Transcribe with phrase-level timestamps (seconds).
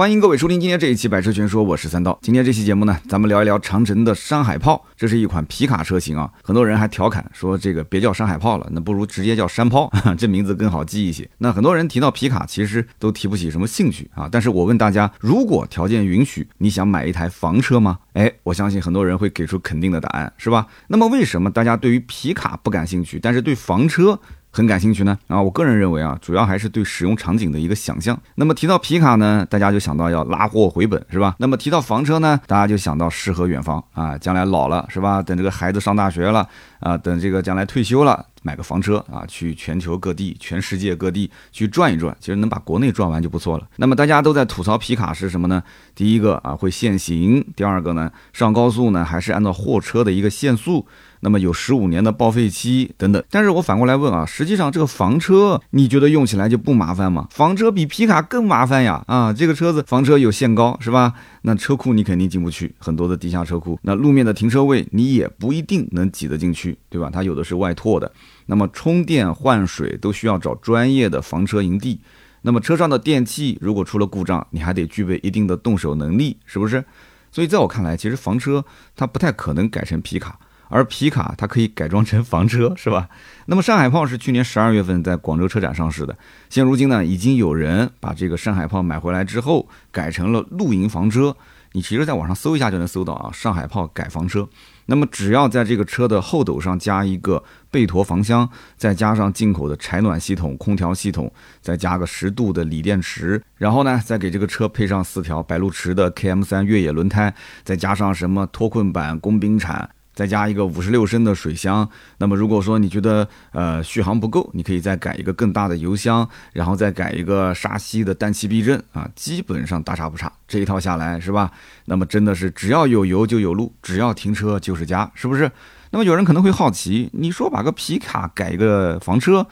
[0.00, 2.18] 欢迎各位收听今天这一期《百车全说》，我是三刀。
[2.22, 6.32] 今天这期节目呢，咱们聊一聊长城的山海炮，这是一款皮卡车型啊。
[6.42, 11.28] 很多人还调侃说这个别叫山海炮了，那不如直接叫山炮， 这名字更好记一些。
[11.36, 14.26] 那很多人提到皮卡，其实都提不起什么兴趣啊。
[14.32, 17.98] 但是我问大家，如果条件允许，你想买一台房车吗？
[18.14, 20.66] 哎，我相信很多人会给出肯定的答案，是吧？
[20.88, 24.18] 那么为什么大家对于皮卡不感兴趣，但是对房车？
[24.52, 28.20] 很感兴趣呢啊，我个人认为啊，主要还是对使用场景的一个想象。
[28.34, 31.36] 那么提到皮卡呢，大家就想到要拉货回本，是吧？
[31.38, 35.22] 那么提到房车呢，大家就想到诗和远方啊，将来老了是吧？
[35.22, 36.46] 等这个孩子上大学了
[36.80, 43.68] 啊，等这个将来退休了，买个房车啊，去全球各地、全世界各地去转一转，其实能把国内转完就不错了。
[43.76, 45.62] 那么大家都在吐槽皮卡是什么呢？
[45.94, 50.84] 第一个啊会限行，第二个呢上高速呢还是按照货车的一个限速。
[51.20, 57.28] 那么有十五年的报废期等等，但是我反过来问啊，实际上这个房车你觉得用起来就不麻烦吗？
[57.30, 59.04] 房车比皮卡更麻烦呀！
[59.06, 61.12] 啊，这个车子房车有限高是吧？
[61.42, 67.10] 那车库你肯定进不去，很多的地下车库，那路面的停车位你也不一定能挤得进去，对吧？
[67.12, 68.10] 它有的是外拓的，
[68.46, 72.00] 那么充电换水都需要找专业的房车营地，
[72.42, 76.82] 那么车上的电器如果出了故障，你还得具备一定的动手能力，是不是？
[77.30, 78.64] 所以在我看来，其实房车
[78.96, 80.38] 它不太可能改成皮卡。
[80.70, 83.08] 而皮卡它可以改装成房车，是吧？
[83.46, 86.16] 那么上海炮是去年十二月份在广州车展上市的，
[86.48, 91.36] 现如今呢，已经有人把这个上海炮买回来之后改成了露营房车。
[91.72, 94.48] 你其实在网上搜一下就能搜到啊，上海炮改房车。
[94.86, 97.40] 那么只要在这个车的后斗上加一个
[97.70, 109.88] 背驮房箱，再加上进口的柴暖系统、空调系统，再加个十度的锂电池，然后呢，再给这个车配上四条白鹿驰的 KM3 越野轮胎，再加上什么脱困板、工兵铲。
[110.14, 120.30] 再加一个五十六升的水箱，那么如果说你觉得呃续航不够，你可以再改一个更大的油箱，然后再改一个沙溪的氮气避震啊，基本上大差不差。
[120.46, 121.50] 这一套下来是吧？
[121.86, 125.50] 那么真的是只要有油就有路，只要停车就是家，是不是？
[125.90, 129.46] 那么有人可能会好奇，你说把个皮卡改一个房车，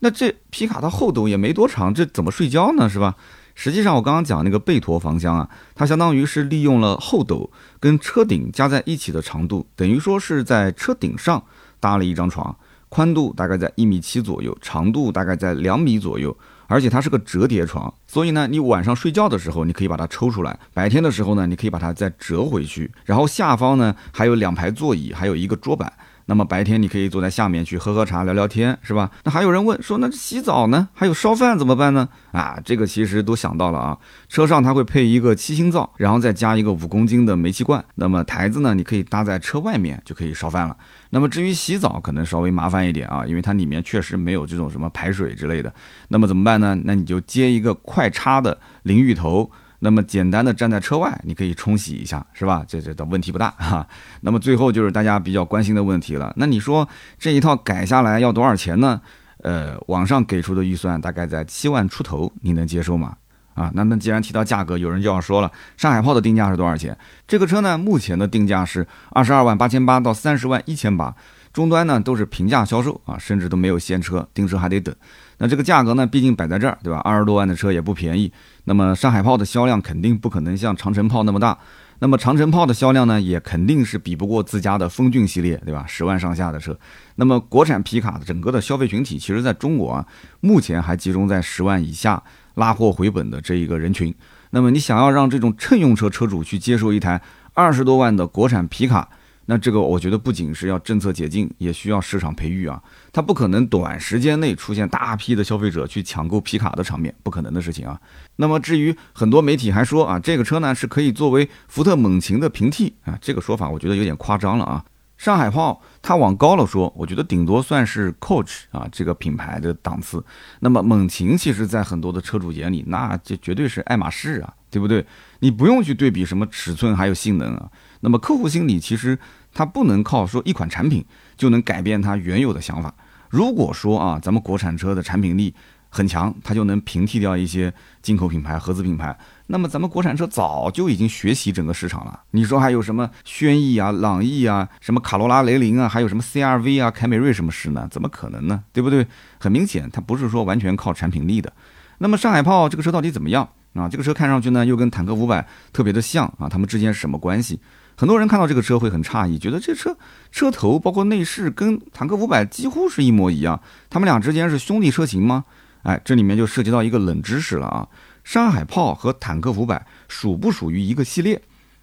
[0.00, 2.88] 那这皮卡的后斗也没多长，这怎么睡觉呢？
[2.88, 3.14] 是吧？
[3.54, 11.42] 实际上，我刚刚讲那个背陀房箱啊，它相当于是利用了后斗跟车顶加在一起的长度，等于说是在车顶上
[11.78, 12.56] 搭了一张床，
[12.88, 25.92] 宽度大概在一米七左右，长度大概在两米左右，而且它是个折叠床，所以呢，你晚上睡觉的时候你可以把它抽出来，白天的时候呢，你可以把它再折回去，然后下方呢还有两排座椅，还有一个桌板。
[26.26, 29.10] 那么白天你可以坐在下面去喝喝茶、聊聊天，是吧？
[29.24, 30.88] 那还有人问说，那洗澡呢？
[30.94, 32.08] 还有烧饭怎么办呢？
[32.32, 33.98] 啊，这个其实都想到了啊。
[34.28, 37.84] 车上它会配一个七星灶，然后再加一个五公斤的煤气罐。
[37.96, 40.76] 那么台子呢，你可以搭在车外面就可以烧饭了。
[41.10, 45.72] 那么至于洗澡，可能稍微麻烦一点啊，因为它里面确实没有这种什么排水之类的。
[46.08, 46.74] 那么怎么办呢？
[46.84, 49.50] 那你就接一个快插的淋浴头。
[49.84, 52.64] 那么简单的站在车外，你可以冲洗一下，是吧？
[52.66, 53.86] 这这的问题不大哈。
[54.22, 58.98] 那么最后就是大家比较关心的问题了，那你说这一套改下来要多少钱呢？
[59.42, 63.14] 呃，网上给出的预算大概在七万出头，你能接受吗？
[63.52, 66.96] 啊，那那既然提到价格，有人就要说了，上海炮的定价是多少钱？
[67.28, 71.14] 这个车呢，目前的定价是二十二万八千八到三十万一千八，
[71.52, 74.94] 终端呢都是平价销售啊，甚至都没有现车，订车还得等。
[75.38, 76.98] 那这个价格呢，毕竟摆在这儿，对吧？
[77.00, 78.32] 二十多万的车也不便宜。
[78.64, 81.58] 那么上海炮的销量肯定不可能像长城炮那么大。
[82.00, 85.84] 那么长城炮的销量呢，也肯定是比不过自家的风骏系列，对吧？
[85.86, 86.76] 十万上下的车。
[87.14, 90.06] 那么国产皮卡的整个的消费群体，其实在中国啊，
[90.40, 92.22] 目前还集中在十万以下
[92.54, 94.12] 拉货回本的这一个人群。
[94.50, 97.20] 那么你想要让这种乘用车车主去接受一台
[97.54, 99.08] 二十多万的国产皮卡？
[99.46, 102.82] 那这个我觉得不仅是要政策解禁，也需要市场培育啊。
[103.12, 108.00] 它不可能短时间内出现大批的消费者去抢购皮卡的场面，不可能的事情啊。
[108.36, 114.84] 那么至于很多媒体还说啊，这个车呢是可以作为福特猛禽的平替啊，这个说法我觉得有点夸张了啊。
[115.16, 120.22] 上海炮它往高了说，我觉得顶多算是 Coach 啊这个品牌的档次。
[120.58, 125.06] 那么猛禽其实，在很多的车主眼里，那这绝对是爱马仕啊，对不对？
[125.38, 127.70] 你不用去对比什么尺寸还有性能啊。
[128.00, 129.16] 那么客户心里其实
[129.54, 131.04] 它不能靠说一款产品
[131.36, 132.92] 就能改变它原有的想法。
[133.30, 135.54] 如果说啊，咱们国产车的产品力
[135.88, 137.72] 很强，它就能平替掉一些
[138.02, 139.16] 进口品牌、合资品牌，
[139.46, 142.20] 那么咱们国产车早就已经学习整个市场了。
[142.32, 147.86] 你说还有什么轩逸啊、朗逸啊、什么卡罗拉、雷凌啊，还有什么 CRV 啊、凯美瑞什么事呢？
[147.90, 148.62] 怎么可能呢？
[148.72, 149.06] 对不对？
[149.38, 151.52] 很明显，它不是说完全靠产品力的。
[151.98, 153.88] 那么上海炮这个车到底怎么样啊？
[153.88, 157.60] 这个车看上去呢，又跟坦克五百特别的像啊，它们之间是什么关系？
[157.96, 159.96] 很多人看到这个车会很诧异，觉得这车
[160.32, 165.44] 车头包括内饰跟坦克五百几乎是一模一样，他们俩之间是兄弟车型吗？
[165.82, 167.86] 哎，这里面就涉及到一个冷知识了啊！
[168.24, 171.40] 山海炮和坦克五百属不属于一个系列？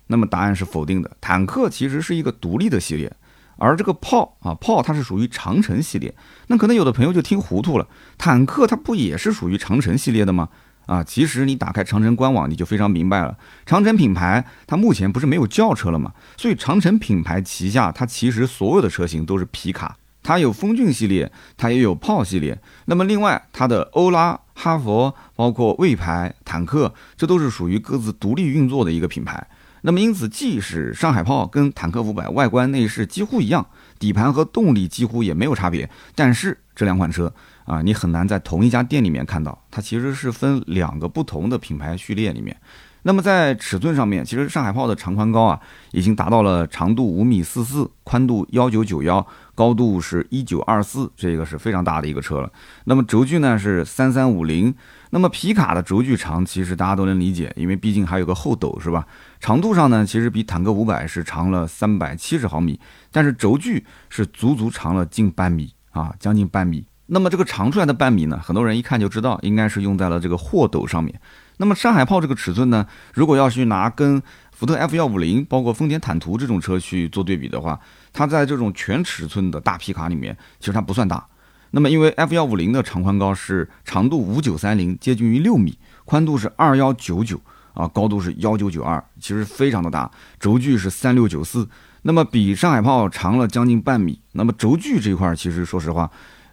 [0.07, 1.11] 那么答案是否定的。
[1.21, 3.15] 坦克其实是一个独立的系列，
[3.57, 6.13] 而这个炮啊炮它是属于长城系列。
[6.47, 7.87] 那可能有的朋友就听糊涂了，
[8.17, 10.49] 坦克它不也是属于长城系列的吗？
[10.85, 13.37] 啊，其实你打开长城官网，你就非常明白了。
[13.65, 16.11] 长城品牌它目前不是没有轿车了吗？
[16.37, 22.59] 所以长城品牌旗下它其实所有的车型都是皮卡，它有风骏系列，它也有炮系列。
[22.85, 29.47] 那么另外它的欧拉、哈佛，包括魏牌坦克，这都是属于各自独立运作的一个品牌。
[29.83, 33.65] 那么因此，即使上海炮跟坦克五百外观内饰几乎一样，
[33.97, 37.33] 底盘和动力几乎也没有差别，但是这两款车。
[37.71, 42.59] 啊，你很难在同一家店里面看到，它其实是分两个不同的品牌序列里面。
[43.03, 45.57] 那么在尺寸上面，其实上海炮的长宽高啊，
[45.93, 49.25] 已经达到了长度五米四四，宽度幺九九幺，
[49.55, 52.51] 高度是一九二四，这个是非常大的一个车了。
[52.83, 54.75] 那么轴距呢是三三五零，
[55.11, 59.07] 那么皮卡的轴距长，其实大家都能理解，因为毕竟还有个后斗是吧？
[59.39, 62.77] 长度上呢，其实比坦克五百是长了三百七十毫米，
[63.13, 66.85] 但是轴距是足足长了近半米啊，将近半米。
[67.13, 71.19] 那么这个长出来的半米呢，很多人一看就知道，应该是用在了这个货斗上面。
[71.57, 74.21] 那么山海炮这个尺寸呢，如果要去拿跟
[74.53, 77.77] 福特 F 幺五零，包括丰田坦途这种车去做对比的话，
[78.13, 81.25] 它在这种全尺寸的大皮卡里面，其实它不算大。
[81.71, 87.37] 那么因为 F 幺五零的长宽高是长度五九三零，接近于六米，宽度是二幺九九
[87.73, 90.09] 啊，高度是幺九九二，其实非常的大。
[90.39, 91.67] 轴距是三六九四，
[92.03, 94.21] 那么比上海炮长了将近半米。
[94.31, 96.09] 那么轴距这一块，其实说实话。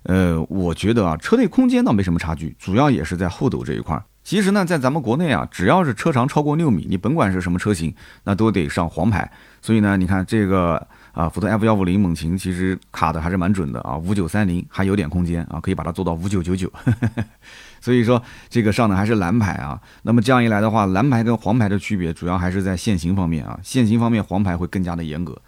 [0.08, 4.02] 呃，我觉得啊，车内空间倒没什么差距，主要也是在后斗这一块。
[4.24, 7.94] 其实呢，在咱们国内啊，只要是车长超过六米，你甭管是什么车型，
[8.24, 9.30] 那都得上黄牌。
[9.60, 16.72] 所以呢，你看这个啊，福特 F 幺五零猛禽其实卡的还是蛮准的啊，五九三零还有点空间啊，可以把它做到五九九九。
[17.80, 19.78] 所以说这个上的还是蓝牌啊。
[20.02, 25.38] 那么这样一来的话，蓝牌跟黄牌的区别主要还是在限行方面啊，限行方面黄牌会更加的严格。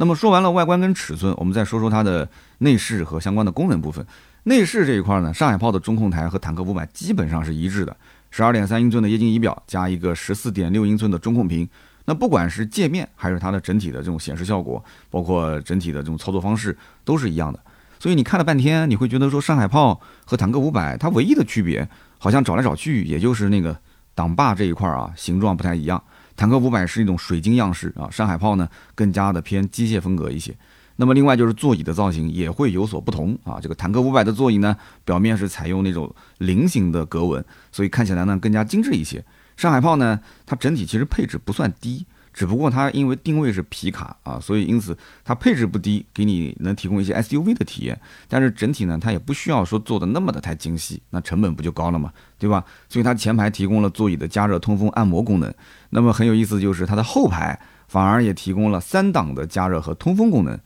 [0.00, 2.26] 那么说完了外观跟尺寸，我们再说说它的
[2.60, 4.04] 内饰和相关的功能部分。
[4.44, 7.94] 内饰这一块呢，上海炮的中控台和坦克五百基本上是一致的，
[8.30, 11.68] 十二点三英寸的液晶仪表加一个十四点六英寸的中控屏。
[12.06, 16.74] 那不管是界面还是它的整体的这种显示效果，包括整体的这种操作方式
[17.04, 17.60] 都是一样的。
[17.98, 21.86] 所以你看了半天，你会觉得说上海炮和坦克五百它唯一的区别，
[22.16, 23.76] 好像找来找去也就是那个
[24.14, 26.02] 挡把这一块啊，形状不太一样。
[26.40, 30.56] 坦克五百是一种水晶样式啊，上海炮呢更加的偏机械风格一些。
[30.96, 33.60] 那么另外就是座椅的造型也会有所不同啊。
[33.60, 39.22] 这个坦克五百的座椅呢，表面是采用那种菱形的格纹，所以看起来呢更加精致一些。
[39.58, 42.06] 上海炮呢，它整体其实配置不算低。
[42.32, 48.00] 只不过它因为定位是皮卡啊，所以因此它配置不低，给你能提供一些 SUV 的体验。
[48.28, 52.64] 但是整体呢，它也不需要说做的那么的太精细，那成本不就高了嘛，对吧？
[52.88, 55.52] 所以它前排提供了座椅的加热、通风、按摩功能。
[55.90, 60.58] 那么很有意思就是它的后排反而也提供了三档的加热和通风功能。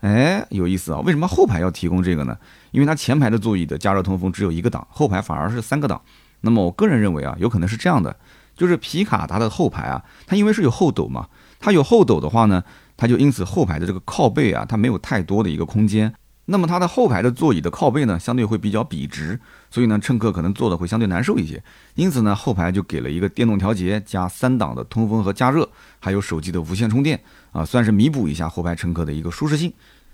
[0.00, 1.00] 哎，有意思啊！
[1.00, 2.38] 为什么后排要提供这个呢？
[2.70, 6.00] 因为它前排的座椅的加热通风只有一个档，后排反而是三个档。
[6.42, 8.16] 那么我个人认为啊，有可能是这样的。
[8.58, 11.28] 就是皮卡它的后排啊，它因为是有后斗嘛，
[11.58, 12.62] 它有后斗的话呢，
[12.96, 16.12] 它就因此后排的这个靠背啊，它没有太多的一个空间。
[16.50, 19.38] 那么它的后排的座椅的靠背呢，相对会比较笔直，
[19.70, 21.62] 所以呢，乘客可能坐的会相对难受一些。
[21.94, 25.68] 因此呢，后排就给了一个电动调节加三档的通风和加热，
[26.00, 27.20] 还有手机的无线充电
[27.52, 29.72] 啊，算是弥补一下后排乘客的一个舒适性。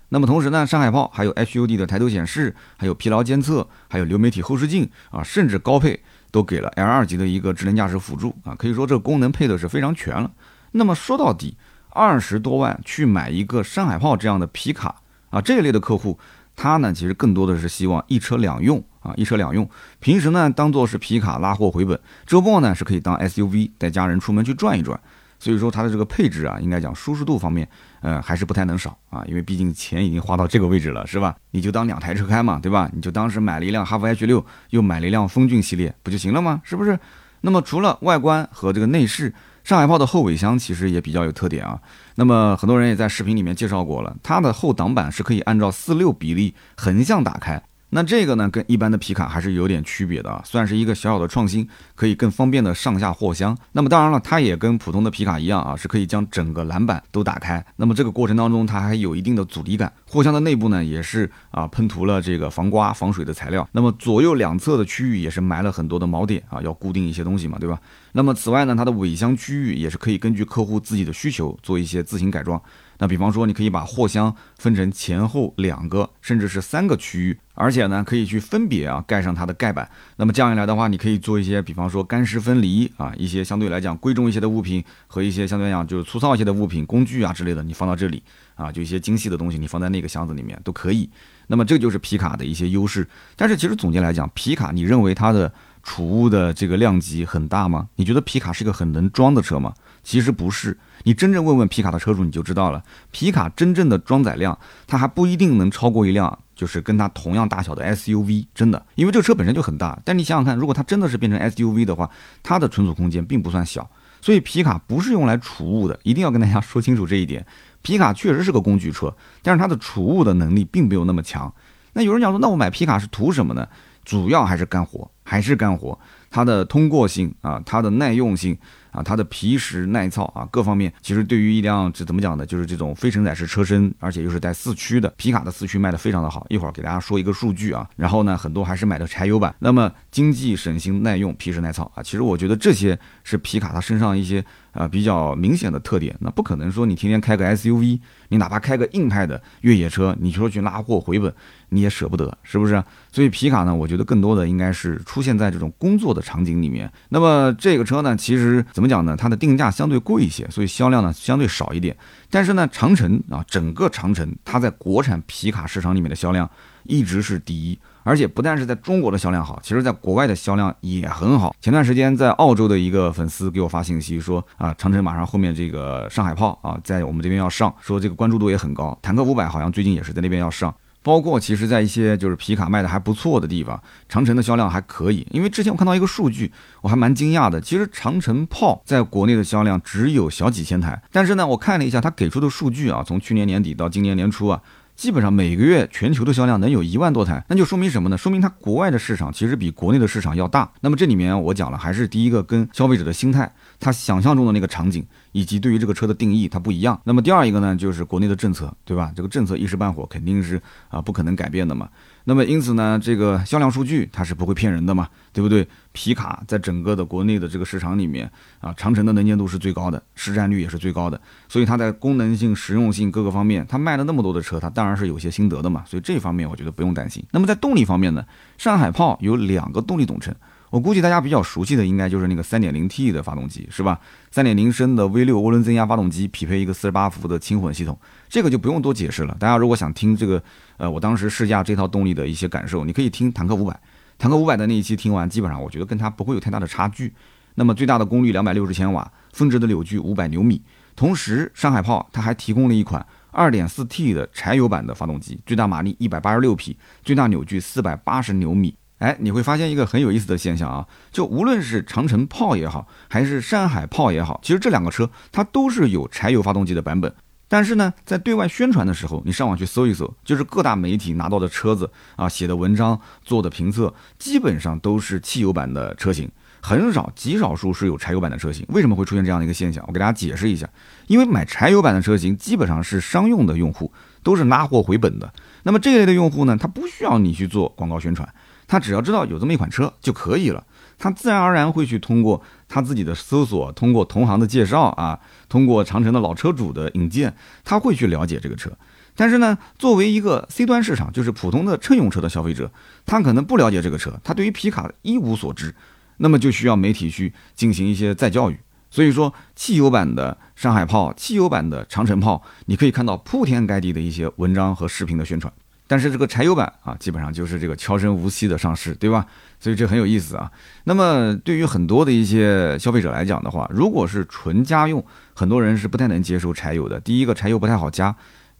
[0.09, 6.03] 那么同时呢，上海炮还有 HUD 的抬头显示，还有疲劳监测，还有流媒体后视镜啊，甚至高配。
[6.35, 10.29] 都给了 L 二级的一个智能驾驶辅助啊，可以说这个功能配的是非常全了。
[10.71, 11.55] 那么说到底，
[11.91, 14.93] 二十多万去买一个山海炮这样的皮卡
[15.29, 16.19] 啊，这一类的客户，
[16.53, 19.65] 他呢其实更多的是希望一车两用啊，一车两用。
[20.01, 24.99] 平时呢当做是皮卡拉货回本，周末呢是可以当 SUV 带家人出门去转一转。
[25.39, 27.67] 所以说它的这个配置啊，应该讲舒适度方面，
[28.01, 31.35] 呃，还是不太能少啊，因为毕竟钱已经花到这个位置了，是吧？
[31.51, 32.89] 你就当两台车开嘛，对吧？
[32.93, 36.61] 你就当时买了一辆哈弗 H 六，又买了一辆风骏系列，不就行了吗？
[36.63, 36.97] 是不是？
[37.41, 39.31] 那么除了外观和这个内饰，
[39.63, 41.79] 上海炮的后尾箱其实也比较有特点啊。
[42.15, 47.61] 那么很多人也在视频里面介绍过了，它的后挡板是可以按照四六比例横向打开。
[47.95, 53.57] 那这个呢，跟一般的皮卡还是有点区别的啊，算是一个小小的创新，可以更方便的上下货箱。
[53.71, 57.65] 那么当然了，它也跟普通的皮卡一样啊，是可以将整个篮板都打开。
[57.77, 67.77] 那么这个过程当中，它还有一定的阻力感，货箱的内部呢也是啊喷涂了这个防刮防水的材料，那么左右两侧的区域也是埋了很多的锚点啊，要固定一些东西嘛，对吧？
[68.13, 72.61] 那么此外呢，它的尾箱区域也是可以根据客户自己的需求做一些自行改装。
[72.97, 79.89] 那比方说，你可以把货箱分成前后两个，甚至是三个区域，而且呢，可以去分别啊盖上它的盖板。
[80.15, 88.23] 那么这样一来的话，你可以做一些，比方说干湿分离啊，一些相对来讲贵重一些的物品和一些相对来讲就是粗糙一些的物品、工具啊之类的，你放到这里
[88.55, 91.09] 啊，就一些精细的东西，你放在那个箱子里面都可以。
[91.47, 93.07] 那么这就是皮卡的一些优势。
[93.35, 95.51] 但是其实总结来讲，皮卡你认为它的
[95.83, 97.87] 储物的这个量级很大吗？
[97.95, 99.73] 你觉得皮卡是一个很能装的车吗？
[100.03, 100.77] 其实不是。
[101.03, 102.83] 你真正问问皮卡的车主，你就知道了。
[103.11, 104.57] 皮卡真正的装载量，
[104.87, 109.99] 它还不一定能超过一辆就是跟它同样大小的 SUV，真的，因为这个车本身就很大。
[110.03, 112.09] 但你想想看，如果它真的是变成 SUV 的话，
[112.41, 113.87] 它的存储空间并不算小。
[114.21, 117.45] 所以皮卡不是用来储物的，一定要跟大家说清楚这一点。
[117.85, 121.53] 皮卡确实是个工具车，但是它的储物的能力并没有那么强。
[121.93, 123.67] 那有人讲说，那我买皮卡是图什么呢？
[124.03, 125.97] 主要还是干活，还是干活。
[126.31, 128.57] 它的通过性啊，它的耐用性。
[128.95, 132.45] 啊，它的皮实耐操啊，各方面其实对于一辆这怎么讲呢？
[132.45, 136.45] 就是这种非承载式车身，而且又是带四驱的皮卡的四驱卖的非常的好。
[136.47, 139.53] 一会儿给大家说一个数据啊，然后呢，很多还是买的柴油版。
[139.59, 144.41] 那么经济省心耐用，皮实耐操啊，其实我觉得这些是皮卡它身上一些
[144.75, 146.15] 啊比较明显的特点。
[146.19, 151.33] 那不可能说你天天开个 SUV，你哪怕开个硬派的越野车，你说去拉货回本。
[151.69, 152.81] 你也舍不得，是不是？
[153.11, 156.89] 所以皮卡呢，我觉得更多的应该是出现在这种工作的场景里面。
[157.09, 159.17] 那么这个车呢，其实怎么讲呢？
[159.17, 161.97] 它的定价相对贵一些，所以销量呢相对少一点。
[162.29, 166.49] 但是呢，长城啊，整个长城它在国产皮卡市场里面的销量
[166.83, 171.55] 一直是第一，而且不但是在中国的销量好，其实在国外的销量也很好。
[171.59, 178.95] 前段时间在澳洲的一个粉丝给我发信息说啊，长城马上后面这个上海炮啊，在我们这边要上，说这个关注度也很高。
[179.01, 180.71] 坦克五百好像最近也是在那边要上。
[181.01, 185.23] 包括其实，在一些就是皮卡卖的还不错的地方，长城的销量还可以。
[185.29, 187.61] 因为之前我看到一个数据，我还蛮惊讶的。
[187.61, 194.59] 其实长城炮在国内的销量只有小几千台，但是呢，我看了一下他给出的数据啊，从去年年底到今年年初啊，
[194.95, 198.17] 基本上每个月全球的销量能有一万多台，那就说明什么呢？
[198.17, 200.71] 说明它国外的市场其实比国内的市场要大。
[200.81, 205.05] 那么这里面我讲了，还是第一个跟消费者的心态，他想象中的那个场景。
[205.33, 206.97] 以及对于这个车的定义，它不一样。
[207.03, 209.11] 那么第二一个呢，就是国内的政策，对吧？
[209.13, 211.89] 这个政策一时半会肯定是啊不可能改变的嘛。
[212.27, 215.67] 那么因此呢，这个销量数据它是不会骗人的嘛，对不对？
[215.91, 218.29] 皮卡在整个的国内的这个市场里面
[218.59, 225.83] 啊，长城的能见度是最高的，市占率也是最高的，所以它在功能性、实用性各个方面，它卖了那么多的车，它当然是有些心得的嘛。
[225.85, 227.23] 所以这方面我觉得不用担心。
[227.31, 228.25] 那么在动力方面呢，
[228.57, 230.35] 上海炮有两个动力总成。
[230.71, 233.99] 我估计大家比较熟悉的应该就是那个 3.0T 的发动机，是吧
[234.33, 239.35] ？3.0升的 V6 涡轮增压发动机匹配一个48伏的轻混系统，这个就不用多解释了。
[239.39, 240.41] 大家如果想听这个，
[240.77, 243.73] 呃，我当时试驾这套动力的一些感受，你可以听坦克500，
[244.17, 247.13] 坦克500的那一期听完，基本上我觉得跟它不会有太大的差距。
[247.57, 250.61] 那么最大的功率260千瓦，峰值的扭矩500牛米。
[250.93, 258.75] 同时，上海炮它还提供了一款 2.4T 的柴油版的发动机，最大马力186匹，最大扭矩480牛米。
[258.99, 267.13] 哎，你会发现一个很有意思的现象啊，就无论是长城炮也好，还是山海炮也好，其实这两个车它都是有柴油发动机的版本。
[267.47, 276.27] 但是呢，在对外宣传的时候，你上网去搜一搜，就是各大媒体拿到的车子啊，写的文章、做的评测，基本上都是汽油版的车型，
[276.59, 278.65] 很少极少数是有柴油版的车型。
[278.69, 279.83] 为什么会出现这样的一个现象？
[279.87, 280.67] 我给大家解释一下，
[281.05, 285.31] 因为买柴油版的车型基本上是商用的用户，都是拉货回本的。
[285.61, 288.27] 那么这一类的用户呢，他不需要你去做广告宣传。
[288.67, 290.65] 他只要知道有这么一款车就可以了，
[290.97, 298.71] 他自然而然会去通过他自己的搜索，通过同行的介绍啊，通过长城的老车主的引荐，他会去了解这个车。
[299.15, 302.69] 但是呢，作为一个 C 端市场，就是普通的乘用车的消费者，
[303.05, 305.73] 他可能不了解这个车，他对于皮卡一无所知，
[306.17, 308.59] 那么就需要媒体去进行一些再教育。
[308.89, 315.51] 所以说，汽油版的上海炮，汽油版的长城炮，你可以看到铺天盖地的一些文章和视频的宣传。
[315.87, 319.25] 但是这个柴油版啊，基本上就是这个悄声无息的上市，对吧？
[319.59, 320.51] 所以这很有意思啊。
[320.85, 326.99] 那么对于很多的一些消费者来讲的话，如果是纯家用，很多人是不太能接受柴油的。
[326.99, 328.15] 第一个，柴油不太好加。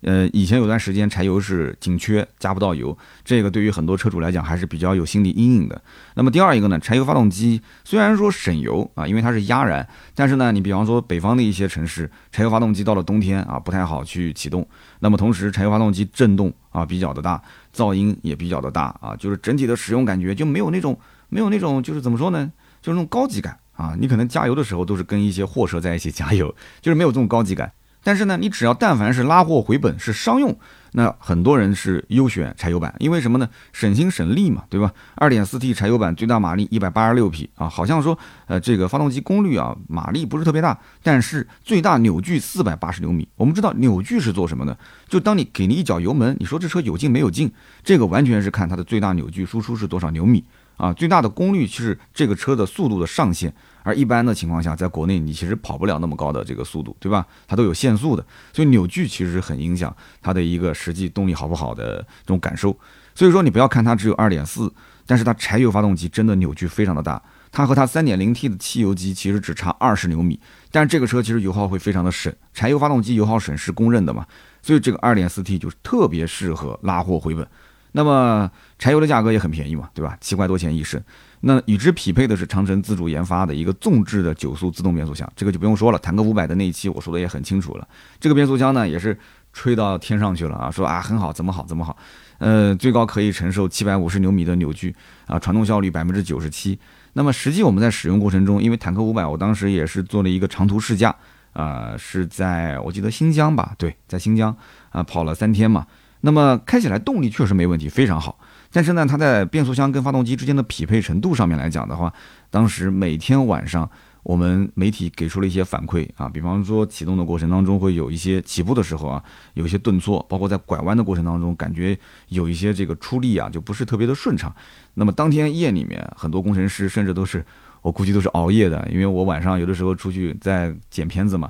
[0.06, 5.82] 呃，以前有段时间柴油是紧缺，加不到油，这个对于很多车主来讲还是比较有心理阴影的。
[6.14, 14.68] 那么第二一个呢，柴油发动机虽然说省油啊，因为它是压燃，但是呢，你比方说北方的一些城市，柴油发动机到了冬天啊不太好去启动。
[15.00, 17.42] 那么同时，柴油发动机震动啊比较的大，
[17.76, 20.96] 噪音也比较的大啊，就是整体的使用感觉就没有那种
[21.30, 23.96] 没有那种就是怎么说呢，就是那种高级感啊。
[24.00, 27.72] 你可能加油的时候都是跟一些货车在一起加油，就是没有这种高级感。
[28.06, 30.56] 但是呢，你只要但凡是拉货回本是商用，
[30.92, 33.50] 那很多人是优选柴油版，因为什么呢？
[33.74, 34.94] 省心省力嘛，对吧？
[35.16, 43.28] 二点四 T 柴油版最大马力一百八十六匹啊，好像说呃这个发动机功率啊马力不是特别大，但是最大扭矩四百八十牛米。
[43.36, 44.78] 我们知道扭矩是做什么的？
[45.10, 47.52] 就当你给你一脚油门，你说这车有劲没有劲？
[47.84, 50.44] 这个完全是看它的最大扭矩输出是多少牛米
[50.78, 53.52] 啊，最大的功率是这个车的速度的上限。
[53.86, 57.24] 而一般的情况下，在国内你其实跑不了那么高的这个速度，对吧？
[57.48, 62.76] 它都有限速的，所以扭矩其实很影响它的一个实际动力好不好的这种感受。
[63.14, 64.74] 所以说你不要看它只有二点四，
[65.06, 70.40] 但是它柴油发动机真的扭矩非常的大，它和它三点零 T 的汽油机其实只差二十牛米，
[70.72, 74.26] 但是这个车其实油耗会非常的省，柴油发动机油耗省是公认的嘛，
[74.64, 77.48] 所以这个二点四 T 就特别适合拉货回本。
[77.94, 78.52] 那么
[78.86, 80.16] 柴油的价格也很便宜嘛，对吧？
[80.22, 81.02] 七块多钱一升。
[81.40, 85.98] 那与之匹配的是长城自主研发的一个纵置的九速自动变速箱，这个就不用说了。
[85.98, 87.88] 坦克五百的那一期我说的也很清楚了，
[88.20, 89.18] 这个变速箱呢也是
[89.54, 91.98] 吹到天上去了啊，说啊很好，怎么好怎么好，
[92.38, 96.78] 呃，最高可以承受七百五十牛米的扭矩啊，传动效率百分之九十七。
[97.14, 101.16] 那么实际我们在使用过程中，因为坦克五百我当时也是做了一个长途试驾，
[101.54, 104.56] 啊，是在我记得新疆吧，对，在新疆
[104.92, 105.88] 啊跑了三天嘛，
[106.22, 108.38] 那么开起来动力确实没问题，非常好。
[108.76, 112.12] 但是呢，它在变速箱跟发动机之间的匹配程度上面来讲的话，
[112.50, 113.90] 当时每天晚上
[114.22, 124.54] 我们媒体给出了一些反馈啊，比方说启动的过程当中会有一些起步的时候啊，有一些顿挫，包括在拐弯的过程当中，感觉有一些这个出力啊就不是特别的顺畅。
[124.96, 127.46] 那么当天夜里面，很多工程师甚至都是
[127.82, 131.50] 我估计都是熬夜的，因为我晚上有的时候出去在剪片子嘛。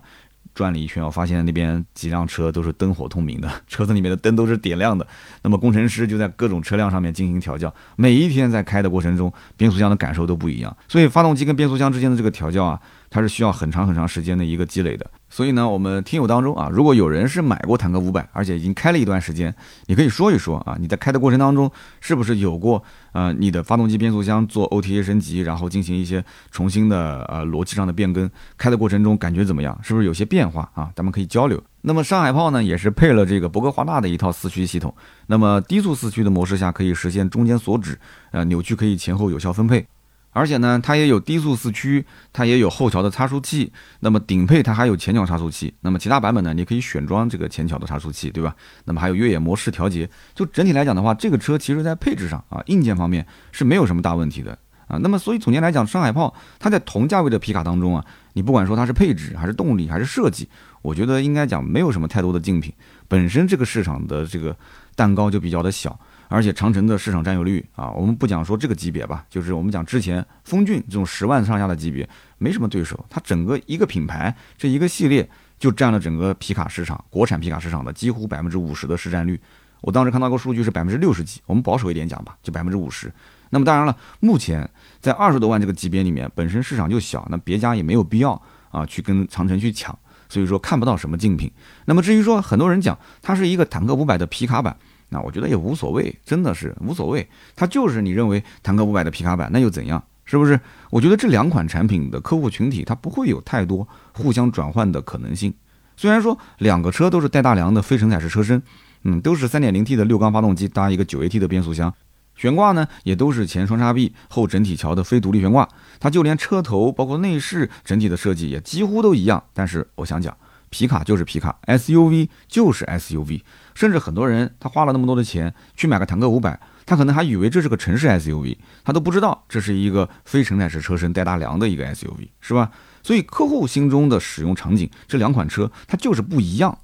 [0.56, 5.06] 转了一圈，我发现那边几辆车都是灯火通明的，车子里面的灯都是点亮的。
[5.44, 10.76] 那么工程师就在各种车辆上面进行调教，每一天在开的过程中，变速箱的感受都不一样。
[10.88, 12.80] 所以发动机跟变速箱之间的这个调教啊。
[13.16, 19.56] 它是需要很长很长时间的一个积累的，所以呢，我们听友当中啊，如果有人是买过坦克五百，而且已经开了一段时间，
[19.86, 29.80] 你可以说一说啊，你在开的过程当中是不是有过呃你的发动机变速箱做 OTA 升级，然后进行一些重新的呃逻辑上的变更，开的过程中感觉怎么样？
[29.82, 30.92] 是不是有些变化啊？
[30.94, 31.64] 咱们可以交流。
[31.84, 34.94] 那么上海炮呢，也是配了这个博格华纳的一套四驱系统，
[35.28, 37.98] 那么低速四驱的模式下可以实现中间锁止，
[38.32, 39.88] 呃扭矩可以前后有效分配。
[40.36, 43.72] 而且呢，它也有低速四驱，它也有后桥的差速器。
[44.02, 45.74] 那么顶配它还有前桥差速器。
[45.80, 48.54] 那么其他版本呢，你可以选装这个前桥的差速器，对吧？
[48.84, 50.10] 那么还有越野模式调节。
[50.34, 54.52] 就整体来讲的话，这个车其实在配置上啊，硬件方面是没有什么大问题的
[54.90, 54.98] 啊。
[54.98, 60.50] 那么所以总结来讲，上海炮它在同价位的皮卡当中啊，你不管说它是配置还是动力还是设计，
[60.82, 62.74] 我觉得应该讲没有什么太多的竞品。
[63.08, 64.54] 本身这个市场的这个
[64.98, 65.98] 蛋糕就比较的小。
[66.28, 72.08] 而且长城的市场占有率啊，我们不讲说这个级别吧，就是我们讲之前风骏这种十万上下的级别，
[72.38, 73.06] 没什么对手。
[73.10, 79.40] 它整个一个品牌这一个系列就占了整个皮卡市场，国产皮卡市场的几乎百分之五十的市占率。
[79.82, 83.12] 我当时看到个数据是百分之六十几，我们保守一点讲吧，就百分之五十。
[83.52, 84.68] 那么当然了，目前
[85.00, 91.52] 在二十多万这个级别里面，本身市场就小，那别家也没有必要啊去跟长城去抢，所以说看不到什么竞品。
[91.86, 94.76] 那么至于说很多人讲它是一个坦克五百的皮卡版。
[95.16, 97.26] 那我觉得也无所谓，真的是无所谓。
[97.56, 100.04] 它就是你认为坦克五百的皮卡版，那又怎样？
[100.26, 100.60] 是不是？
[100.90, 105.54] 我觉得这两款产品的客户群体，它不会有太多互相转换的可能性。
[105.96, 108.62] 虽然说两个车都是带大梁的非承载式车身，
[109.04, 111.94] 嗯，都是 3.0T 的六缸发动机搭一个 9AT 的变速箱，
[112.36, 115.66] 悬挂呢也都是前双叉臂后整体桥的非独立悬挂，
[115.98, 119.42] 它就连车头包括内饰整体的设计也几乎都一样。
[119.54, 120.36] 但是我想讲，
[120.70, 123.42] 皮卡就是皮卡，SUV 就是 SUV。
[123.76, 132.72] 甚至很多人他花了那么多的钱去买个坦克五百，他可能还以为这是个城市 SUV，他都不知道这是一个非承载式车身带大梁的一个 SUV，是吧？
[133.04, 136.76] 所以客户心中的使用场景，这两款车它就是不一样。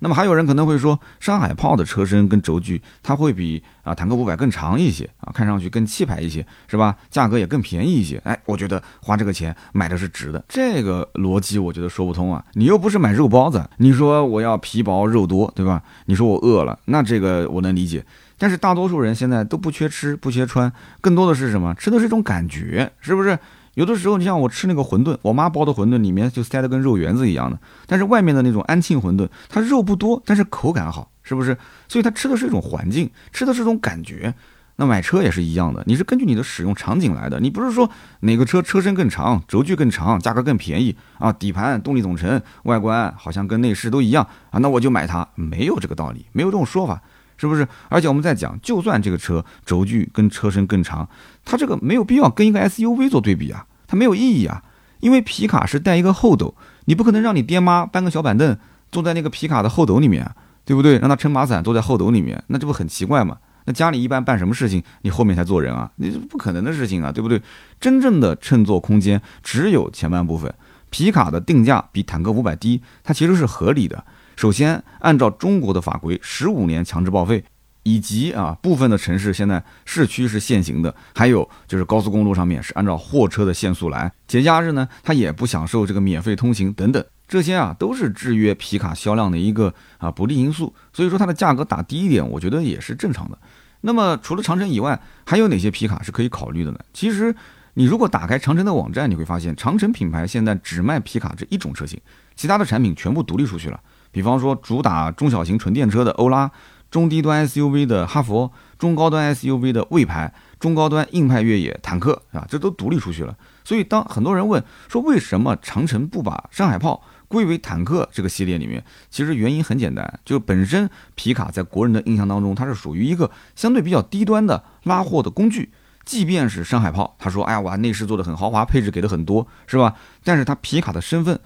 [0.00, 6.96] 那么还有人可能会说，山海炮的车身跟轴距它会比啊坦克五百更长一些啊，看上去更气派一些，是吧？
[7.10, 8.18] 价格也更便宜一些。
[8.24, 10.44] 哎，我觉得花这个钱买的是值的。
[10.48, 12.44] 这个逻辑我觉得说不通啊！
[12.52, 15.82] 你又不是买肉包子，你说我要皮薄肉多，对吧？
[16.06, 18.04] 你说我饿了，那这个我能理解。
[18.40, 21.74] 但是大多数人现在都不缺吃不缺穿，更多的是什么？
[21.74, 23.36] 吃的是一种感觉，是不是？
[23.78, 31.56] 有的时候，你像我吃那个馄饨，我妈包的馄饨里面就塞的跟肉圆子一样的，但是外面的那种安庆馄饨，它肉不多，但是口感好，是不是？
[31.86, 34.34] 所以它吃的是一种环境，吃的是一种感觉。
[34.74, 37.88] 那买车也是一样的，你是根据你的使用场景来的，你不是说
[38.22, 47.00] 哪个车车身更长，轴距更长，价格更便宜啊，底盘、动力总成、外观好像跟内饰都一样啊，那我就买它，没有这个道理，没有这种说法。
[47.38, 47.66] 是不是？
[47.88, 51.08] 而且我们在讲，就算这个车轴距跟车身更长，
[51.44, 54.62] 它这个没有必要跟一个 SUV 做对比啊，它没有意义啊。
[55.00, 56.54] 因为皮卡是带一个后斗，
[56.86, 58.58] 你不可能让你爹妈搬个小板凳
[58.90, 60.28] 坐在那个皮卡的后斗里面，
[60.64, 60.98] 对不对？
[60.98, 63.38] 让他撑把伞坐在后斗里面，那这不很奇怪吗？
[63.66, 65.88] 那家里一般办什么事情，你后面才坐人啊？
[65.96, 67.40] 你不可能的事情啊，对不对？
[67.78, 70.52] 真正的乘坐空间只有前半部分。
[70.90, 74.04] 皮卡的定价比坦克五百低，它其实是合理的。
[74.38, 77.42] 首先，按照中国的法规，十五年强制报废，
[77.82, 84.12] 以及啊部分的城市现在市区是限行的，还有就是高速公路上面是按照货车的限速来。
[84.28, 87.04] 节假日呢，它也不享受这个免费通行等等。
[87.26, 93.36] 这些啊都是制约皮卡销量的一个啊不利因素，所以说它的价格打低一点，我觉得也是正常的。
[93.80, 96.78] 那么除了长城以外，还有哪些皮卡是可以考虑的呢？
[96.92, 97.34] 其实
[97.74, 102.00] 你如果打开长城的网站，你会发现长城品牌现在只卖皮卡这一种车型，
[102.36, 103.80] 其他的产品全部独立出去了。
[104.10, 106.50] 比方说主打中小型纯电车的欧拉，
[106.90, 113.36] 中低端 SUV 的哈弗，中高端 SUV 的魏牌，中高端硬派越野坦克啊，这都独立出去了。
[113.64, 117.02] 所以当很多人问说为什么长城不把山海炮？
[117.28, 125.70] 归为坦克这个系列里面，其实原因很简单，就本身皮卡在国人的印象当中，它是属于一个相对比较低端的拉货的工具。
[126.06, 129.94] 即便是山海炮，他说：“哎呀，我内饰做的很豪华，配置给的很多，是吧？”
[130.24, 131.38] 但是它皮卡的身份，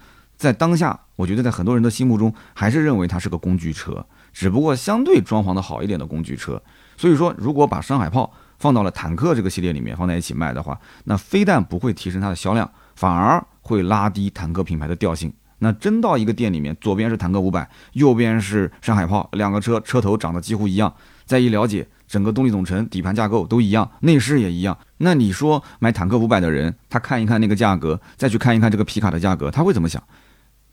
[0.43, 6.61] 在当下，我觉得在很多人的心目中，还是认为它是个工具车，只不过相对装潢的好一点的工具车。
[6.97, 8.29] 所以说，如果把山海炮
[8.59, 15.31] 放到了坦克这个系列里面放在一起卖的话，那非但不会提升它的销量，反而会拉低坦克品牌的调性。
[15.59, 20.93] 那真到一个店里面，左边是坦克五百，右边是山海炮，两个车车头长得几乎一样。
[21.25, 24.77] 再一了解，整个动力总成、底盘架构都一样，内饰也一样。
[24.97, 30.03] 那你说买坦克五百的人，他看一看那个价格，再去看一看这个皮卡的价格，他会怎么想？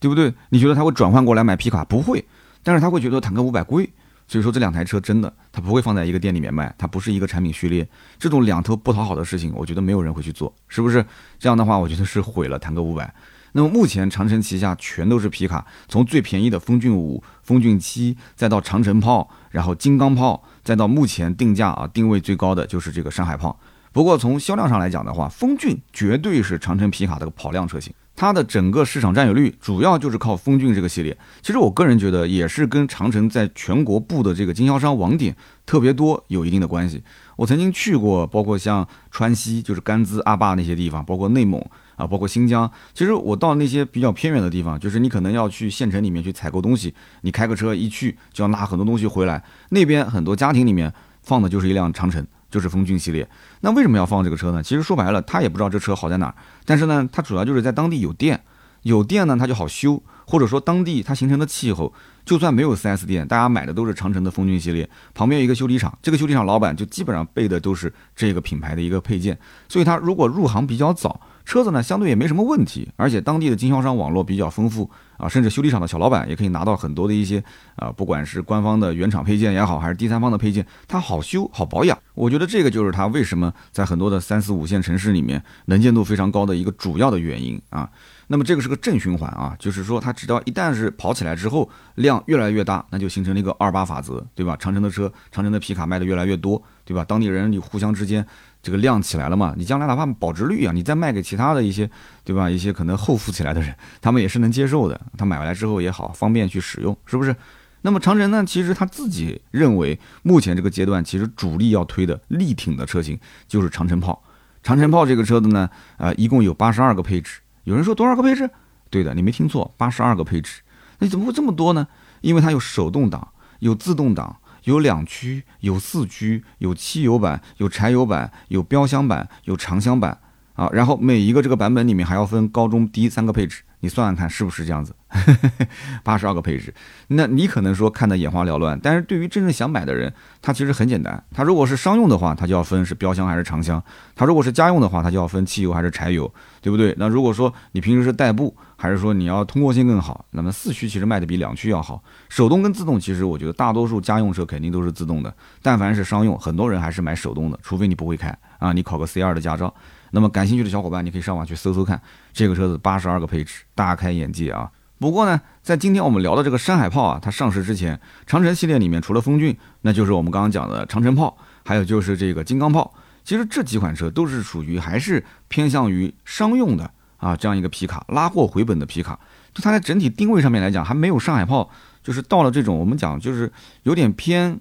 [0.00, 0.34] 对不对？
[0.48, 1.84] 你觉得他会转换过来买皮卡？
[1.84, 2.24] 不会，
[2.64, 3.88] 但是他会觉得坦克五百贵。
[4.26, 7.88] 所以说这两台车真的，他不会放在一个店里面卖，它不是一个产品序列。
[8.16, 11.04] 这种两头不讨好的事情，我觉得没有人会去做，是不是？
[11.36, 13.12] 这样的话，我觉得是毁了坦克五百。
[13.50, 23.58] 那么目前长城旗下全都是皮卡，从最便宜的风骏五、风骏七，再到长城炮，然后金刚炮，再到目前定价啊定位最高的就是这个山海炮。
[23.90, 31.16] 不过从销量上来讲的话，风骏绝对是长城皮卡的跑量车型，它的整个市场占有率主要就是靠风骏这个系列。
[31.40, 37.02] 其实我个人觉得也是跟长城在全国布的这个经销商网点特别多有一定的关系。
[37.36, 41.58] 我曾经去过，包括像川西，就是甘孜、阿坝那些地方，包括内蒙。
[41.96, 49.42] 啊，包括新疆，其实我到那些比较偏远的地方，就是你可能要去县城里面去采购东西，你开个车一去就要拉很多东西回来。
[49.68, 50.90] 那边很多家庭里面
[51.22, 53.28] 放的就是一辆长城，就是风骏系列。
[53.60, 54.62] 那为什么要放这个车呢？
[54.62, 56.34] 其实说白了，他也不知道这车好在哪儿，
[56.64, 58.42] 但是呢，他主要就是在当地有店，
[58.82, 61.92] 有店呢他就好修，或者说当地它形成的气候，
[62.24, 71.20] 就算没有 4S 店，大家买的都是长城的风骏系列，旁边有一个修理厂，这个修理厂老板就基本上备的都是这个品牌的一个配件，所以他如果入行比较早。
[71.50, 77.42] 车子呢，相对也没什么问题，而且当地的经销商网络比较丰富啊，甚至修理厂的小老板也可以拿到很多的一些
[77.74, 81.98] 啊，不管是官方的原厂配件也好，还是第三方的配件，它好修好保养。
[82.14, 87.90] 我觉得这个就是它为什么在很多的三四五线城市里面能见度非常高的一个主要的原因啊。
[88.28, 94.56] 那么这个是个正循环啊，就是说它只要一旦是跑起来之后，量越来越大，那就形成了一个二八法则，对吧？
[94.56, 97.04] 长城的车、长城的皮卡卖的越来越多，对吧？
[97.04, 98.24] 当地人你互相之间。
[98.62, 99.54] 这个量起来了嘛？
[99.56, 101.90] 你将来哪怕保值率啊，你再卖给其他的一些，
[102.24, 102.50] 对吧？
[102.50, 105.00] 一些可能后富起来的人，他们也是能接受的。
[105.16, 107.34] 他买回来之后也好，方便去使用，是不是？
[107.82, 108.44] 那么长城呢？
[108.44, 113.18] 其实他自己认为，目前这个阶段其实主力要推的力挺的车型
[113.48, 114.22] 就是长城炮。
[114.62, 117.40] 长城炮这个车子呢，呃，一共有八十二个配置。
[117.64, 118.50] 有人说多少个配置？
[118.90, 120.60] 对的，你没听错，八十二个配置。
[120.98, 121.88] 那怎么会这么多呢？
[122.20, 123.26] 因为它有手动挡，
[123.60, 124.36] 有自动挡。
[124.70, 130.18] 有两驱，有四驱，有汽油版，有柴油版，有标箱版，有长箱版
[130.54, 130.68] 啊。
[130.72, 133.62] 然后每一个这个版本里面还要分高中低三个配置。
[133.80, 134.94] 你算算看是不是这样子？
[136.04, 136.72] 八十二个配置，
[137.08, 141.22] 那你可能说看得眼花缭乱，但是对于真正想买的人，他其实很简单。
[141.32, 143.80] 他如果是商用的话，他就要分是标箱还是长箱；
[144.14, 146.94] 他如果是家用的话，他就要分汽油还是柴油，对不对？
[146.96, 152.02] 那如果说你平时是代步，还是说你要通过性更好，那么四驱其实卖的比两驱要好。
[152.28, 159.74] 手动跟自动，其实我觉得大多数家用车肯定都是自动的，但凡是商用，很多人还是买手动的，除非你不会开啊，你考个 C 二的驾照。
[160.12, 162.00] 那么感兴趣的小伙伴，你可以上网去搜搜看，
[162.32, 164.70] 这个车子八十二个配置，大开眼界啊！
[165.00, 171.34] 不过呢，在今天我们聊的这个山海炮啊，它上市之前，长城系列里面除了风骏，那就是我们刚刚讲的长城炮，
[171.64, 172.92] 还有就是这个金刚炮。
[173.24, 179.18] 其实这几款车都是属于还是偏向于商用的啊，这样一个皮卡，拉货回本的皮卡。
[179.54, 181.70] 就它在整体定位上面来讲，还没有山海炮，
[182.02, 183.50] 就是到了这种我们讲就是
[183.84, 184.60] 有点偏，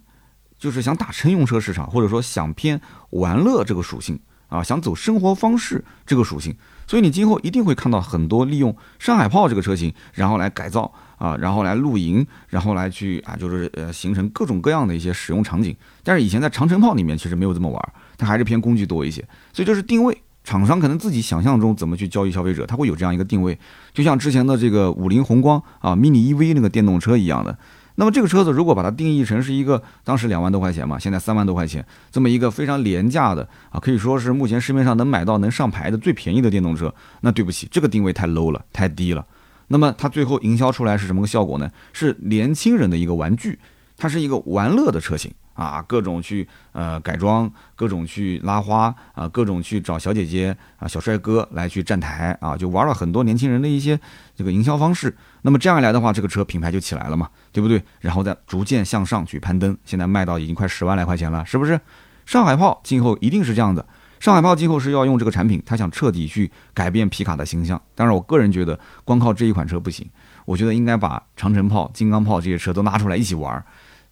[0.57, 4.17] 就是想打乘用车市场，或者说想偏玩乐这个属性。
[4.47, 6.57] 啊，想走生活方式这个属性，
[6.89, 15.75] 所以你今后一定会看到很多利用山海炮这个车型，然后来改造啊，然后来露营，然后来去啊，就是呃形成各种各样的一些使用场景。
[16.03, 19.23] 但是以前在长城炮里面其实没有这么玩，它还是偏工具多一些。
[19.53, 23.55] 所以这是定位，厂商可能自己想象中怎么去教育消费者，它会有这样一个定位，
[23.93, 27.55] 就像之前的这个五菱宏光啊，mini EV 那个电动车一样的。
[27.99, 39.25] 那么这个车子如果把它定义成是一个当时两万多块钱嘛，现在三万多块钱，这么一个非常廉价的啊，可以说是目前市面上能买到能上牌的最便宜的电动车，那对不起，这个定位太 low 了，太低了。
[39.67, 41.69] 那么它最后营销出来是什么个效果呢？
[41.91, 43.59] 是年轻人的一个玩具，
[43.97, 45.29] 它是一个玩乐的车型。
[45.59, 53.99] 啊，各种去呃改装，各种去拉花啊，各种去找小姐姐啊、小帅哥来去站台啊，就玩了很多年轻人的一些
[54.33, 55.13] 这个营销方式。
[55.41, 57.83] 那么这样一来的话，这个车品牌就起来了嘛，对不对？
[57.99, 61.77] 然后再逐渐向上去攀登，现在卖到已经快十万来块钱了，是不是？
[62.25, 63.85] 上海炮今后一定是这样的，
[64.21, 67.81] 上海炮今后是要用这个产品，它想彻底去改变皮卡的形象。
[67.95, 70.09] 当然，我个人觉得光靠这一款车不行，
[70.45, 73.61] 我觉得应该把长城炮、金刚炮这些车都拿出来一起玩。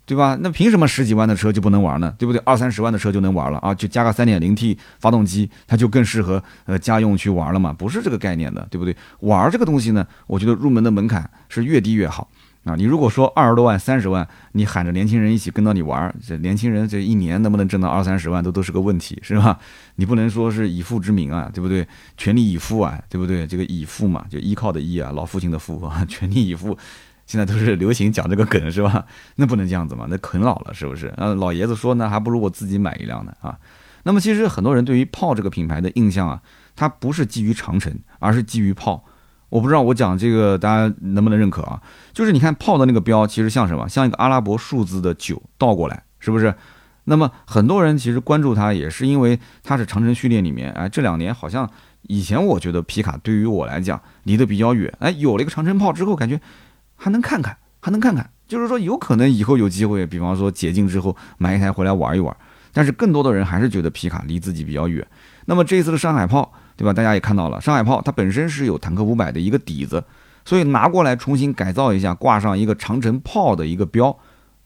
[0.08, 0.38] 对吧？
[0.40, 2.16] 那凭什么十几万的车就不能玩呢？
[2.18, 2.42] 对不对？
[2.46, 3.76] 二三十万的车就能玩了啊？
[3.76, 7.74] 就加个三点零 T 发动机，它就更适合呃家用去玩了嘛？
[7.74, 8.96] 不是这个概念的，对不对？
[9.20, 12.30] 玩这个东西呢，我觉得入门的门槛是越低越好
[12.64, 12.74] 啊。
[12.78, 19.60] 你如果说二十多万、三十万，你喊着年轻人一起跟到你玩，这年轻人这一年能不能挣到二三十万都都是个问题，是吧？
[19.96, 21.86] 你不能说是以父之名啊，对不对？
[22.16, 23.46] 全力以赴啊，对不对？
[23.46, 26.78] 这个以父嘛，就依靠的依啊，老父亲的父啊， 全力以赴。
[27.28, 29.06] 现在都是流行讲这个梗是吧？
[29.36, 31.08] 那不能这样子嘛，那啃老了是不是？
[31.18, 33.60] 啊，老爷子说呢，还不如我自己买一辆呢啊。
[34.04, 36.42] 那么其实很多人对于炮这个品牌的印象啊，
[36.76, 39.04] 它不是基于长城，而是基于炮。
[39.50, 41.82] 我不知道我讲这个大家能不能认可啊？
[42.14, 43.88] 就是你看炮的那个标，其实像什么？
[43.90, 46.56] 像一个阿拉伯数字的九倒过来，是不是？
[47.04, 51.70] 那么很多人其实关注它，也是因为它是长城序列里面，哎，这两年好像
[52.04, 56.40] 以前我觉得皮卡对于我来讲离得比较远，哎，有了一个长城炮之后，感觉。
[56.98, 62.36] 还能看看，还能看看，就是说有可能以后有机会，比方说解禁之后买一台回来玩一玩。
[62.74, 65.08] 但是更多的人还是觉得皮卡离自己比较远。
[65.46, 66.94] 那么这一次的上海炮，对吧？
[66.94, 70.04] 大家也看到了，上海炮它本身是有坦克五百的一个底子，
[70.46, 74.16] 所以拿过来重新改造一下，挂上一个长城炮的一个标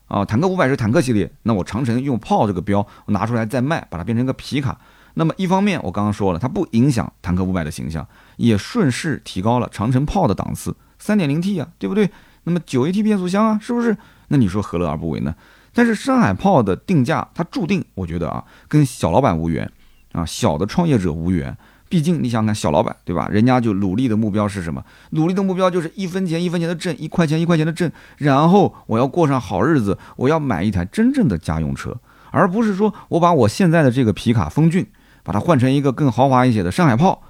[0.08, 0.26] 啊。
[0.26, 4.78] 坦克五百是坦克系列，那我长城用炮这个标拿出来再卖，把它变成一个皮卡。
[5.14, 10.76] 那么一方面我刚刚说了，它不影响坦克五百的形象，也顺势提高了长城炮的档次。
[11.02, 12.10] 三点零 T 啊，对不对？
[12.44, 13.98] 那么九 AT 变速箱啊，是不是？
[14.30, 15.36] 那你说何乐而不为呢？
[15.74, 19.70] 但是山海炮的定价，它注定我觉得啊，跟小老板无缘
[20.12, 21.58] 啊，小的创业者无缘。
[21.90, 23.28] 毕竟你想看小老板，对吧？
[23.30, 24.82] 人家就努力的目标是什么？
[25.10, 27.92] 努力的目标就是一分钱一分钱的挣，一块钱一块钱的挣。
[28.18, 31.98] 然后我要过上好日子，我要买一台真正的家用车，
[32.32, 34.88] 而不是说我把我现在的这个皮卡风骏，
[35.24, 37.22] 把它换成一个更豪华一些的山海炮。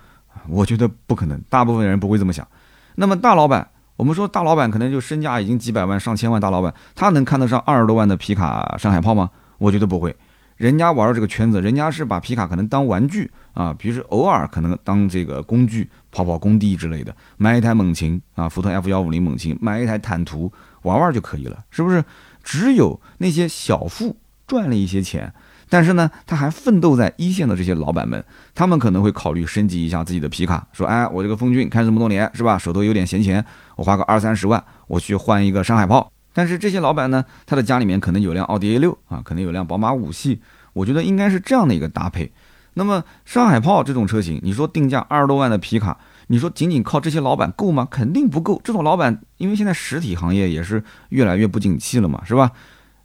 [0.48, 2.48] 我觉得不可能，大部分人不会这么想。
[2.96, 9.30] 那么大老板，我们说大老板可能就身价已经几百万、上千万，大老板他能看得上二十多万的皮卡山海炮吗？
[9.58, 10.16] 我觉得不会。
[10.58, 20.52] 人家玩这个圈子，人家是把皮卡可能当玩具啊，比如偶尔可能当这个工具跑跑工地之类的，买一台猛禽啊，福特 F 幺五零猛禽，买一台坦途
[20.84, 22.04] 玩玩就可以了，是不是？
[22.44, 25.34] 只有那些小富赚了一些钱。
[25.72, 28.22] 但是呢，他还奋斗在一线的这些老板们，
[28.54, 32.58] 他们可能会考虑升级一下自己的皮卡，说，哎，我这个风骏开这么多年，是吧？
[32.58, 33.44] 手头有点闲钱，
[33.78, 36.12] 我花个二三十万，我去换一个山海炮。
[36.34, 40.42] 但是这些老板呢，他的家里面可能有辆奥迪 A 六啊，可能有辆宝马五系，
[40.74, 42.30] 我觉得应该是这样的一个搭配。
[42.74, 47.88] 那么山海炮这种车型，你说定价二十多万的皮卡，你说仅仅靠这些老板够吗？
[47.90, 48.60] 肯定不够。
[48.62, 52.52] 这种老板，因为现在实体行业也是越来越不景气了嘛，是吧？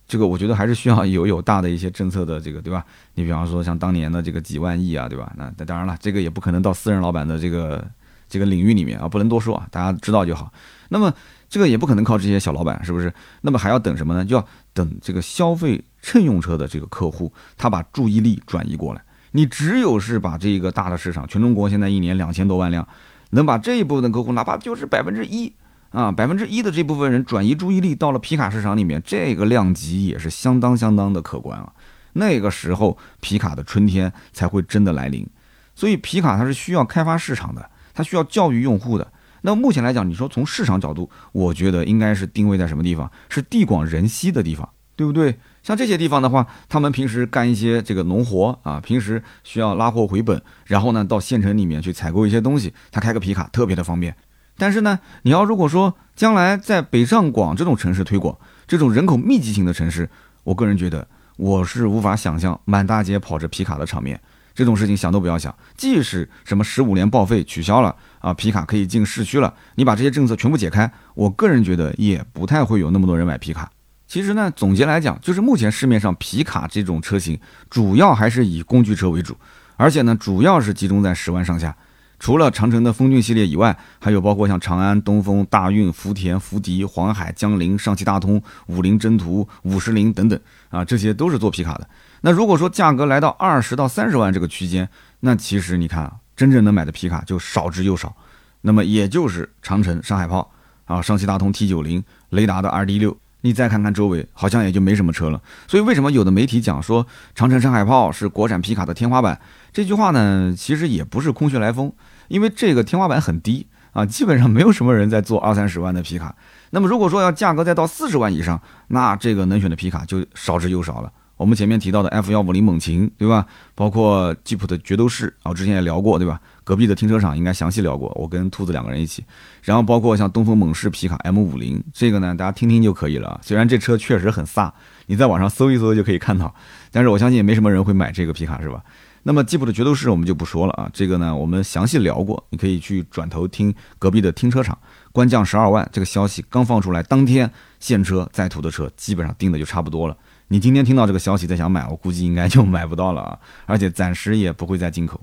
[0.07, 2.85] 这个我觉得还是需要有有大的一些政策的这个，对吧？
[3.15, 5.33] 你比方说像当年的这个几万亿啊，对吧？
[5.37, 7.85] 那当然了，这个也不可能到私人老板的这个
[8.29, 10.53] 这个领域里面啊，不能多说啊，大家知道就好。
[10.91, 11.13] 那么
[11.49, 13.13] 这个也不可能靠这些小老板，是不是？
[13.41, 14.25] 那么还要等什么呢？
[14.25, 19.03] 就要等这个消费乘用车的这个客户，他把注意力转移过来。
[19.33, 22.87] 你只有是把这个大的市场，全中国现在一年两千多万辆，
[23.31, 25.53] 能把这一部分的客户，哪怕就是百分之一。
[25.91, 31.73] 啊，百分之一的这部分人转移注意力到了皮卡市场里面，这个量级也是相当相当的可观啊。
[32.15, 35.27] 那个时候，皮卡的春天才会真的来临。
[35.75, 39.13] 所以，皮卡它是需要开发市场的，它需要教育用户的。
[39.43, 43.11] 那目前来讲，你说从市场角度，我觉得应该是定位在什么地方？
[43.29, 45.39] 是地广人稀的地方，对不对？
[45.63, 54.17] 像这些地方的话，他们平时干一些这个农活啊，平时需要拉货回本，然后呢，到县城里面去采购一些东西，他开个皮卡特别的方便。
[54.57, 60.09] 但是呢，你要如果说将来在北上广这种城市推广，这种人口密集型的城市，
[60.45, 64.21] 我个人觉得我是无法想象满大街跑着皮卡的场面。
[64.55, 65.55] 这种事情想都不要想。
[65.77, 73.71] 即使什么十五年报废取消了啊，皮卡可以进市区了，你把这些政策全部解开，我个人觉得也不太会有那么多人买皮卡。
[74.09, 77.39] 其实呢，总结来讲，就是目前市面上皮卡这种车型，
[77.69, 79.37] 主要还是以工具车为主，
[79.77, 81.77] 而且呢，主要是集中在十万上下。
[82.19, 91.89] 除了长城的风骏系列以外，还有包括像长安、东风、大运、福田、福迪、黄海、江铃、上汽大通、五菱征途、五十铃等等啊，这些都是做皮卡的。
[92.23, 94.89] 那如果说价格来到二十到三十万这个区间，
[95.21, 98.17] 那其实你看啊，真正能买的皮卡就少之又少。
[98.63, 100.51] 那么也就是长城、上海炮
[100.87, 105.41] 啊，上汽大通 T 九零、雷达的 RD 六，你再看看周围，好像也就没什么车了。
[105.69, 109.41] 所以为什么有的媒体讲说长城、山海炮是国产皮卡的天花板？
[109.73, 111.93] 这句话呢，其实也不是空穴来风。
[112.29, 116.35] 因为这个天花板很低啊，基本上没有什么人在做二三十万的皮卡。
[116.71, 121.13] 那么如果说要价格再到四十万以上，那这个能选的皮卡就少之又少了。
[121.37, 123.47] 我们前面提到的 F 幺五零猛禽，对吧？
[123.75, 126.41] 包括吉普的决斗士，啊，我之前也聊过，对吧？
[126.67, 129.25] 隔壁的停车场应该详细聊过，我跟兔子两个人一起。
[129.63, 133.41] 然后包括像东风猛士皮卡 M 五零，这个呢大家听听就可以了。
[133.41, 134.69] 虽然这车确实很飒，
[135.07, 136.53] 你在网上搜一搜就可以看到，
[136.91, 138.83] 但是我相信也没什么人会买这个皮卡，是吧？
[139.23, 144.77] 那么吉普的决斗士我们就不说了啊，这个呢我们详细聊过，你可以去转头听隔壁的停车场
[145.13, 147.49] 官降十二万这个消息刚放出来，当天
[147.79, 150.17] 现车在途的车基本上定的就差不多了。
[150.49, 155.21] 你今天听到这个消息再想买，我估计应该就买不到了啊，而且暂时也不会再进口。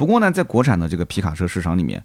[0.00, 2.02] 不过呢，在国产的这个皮卡车市场里面，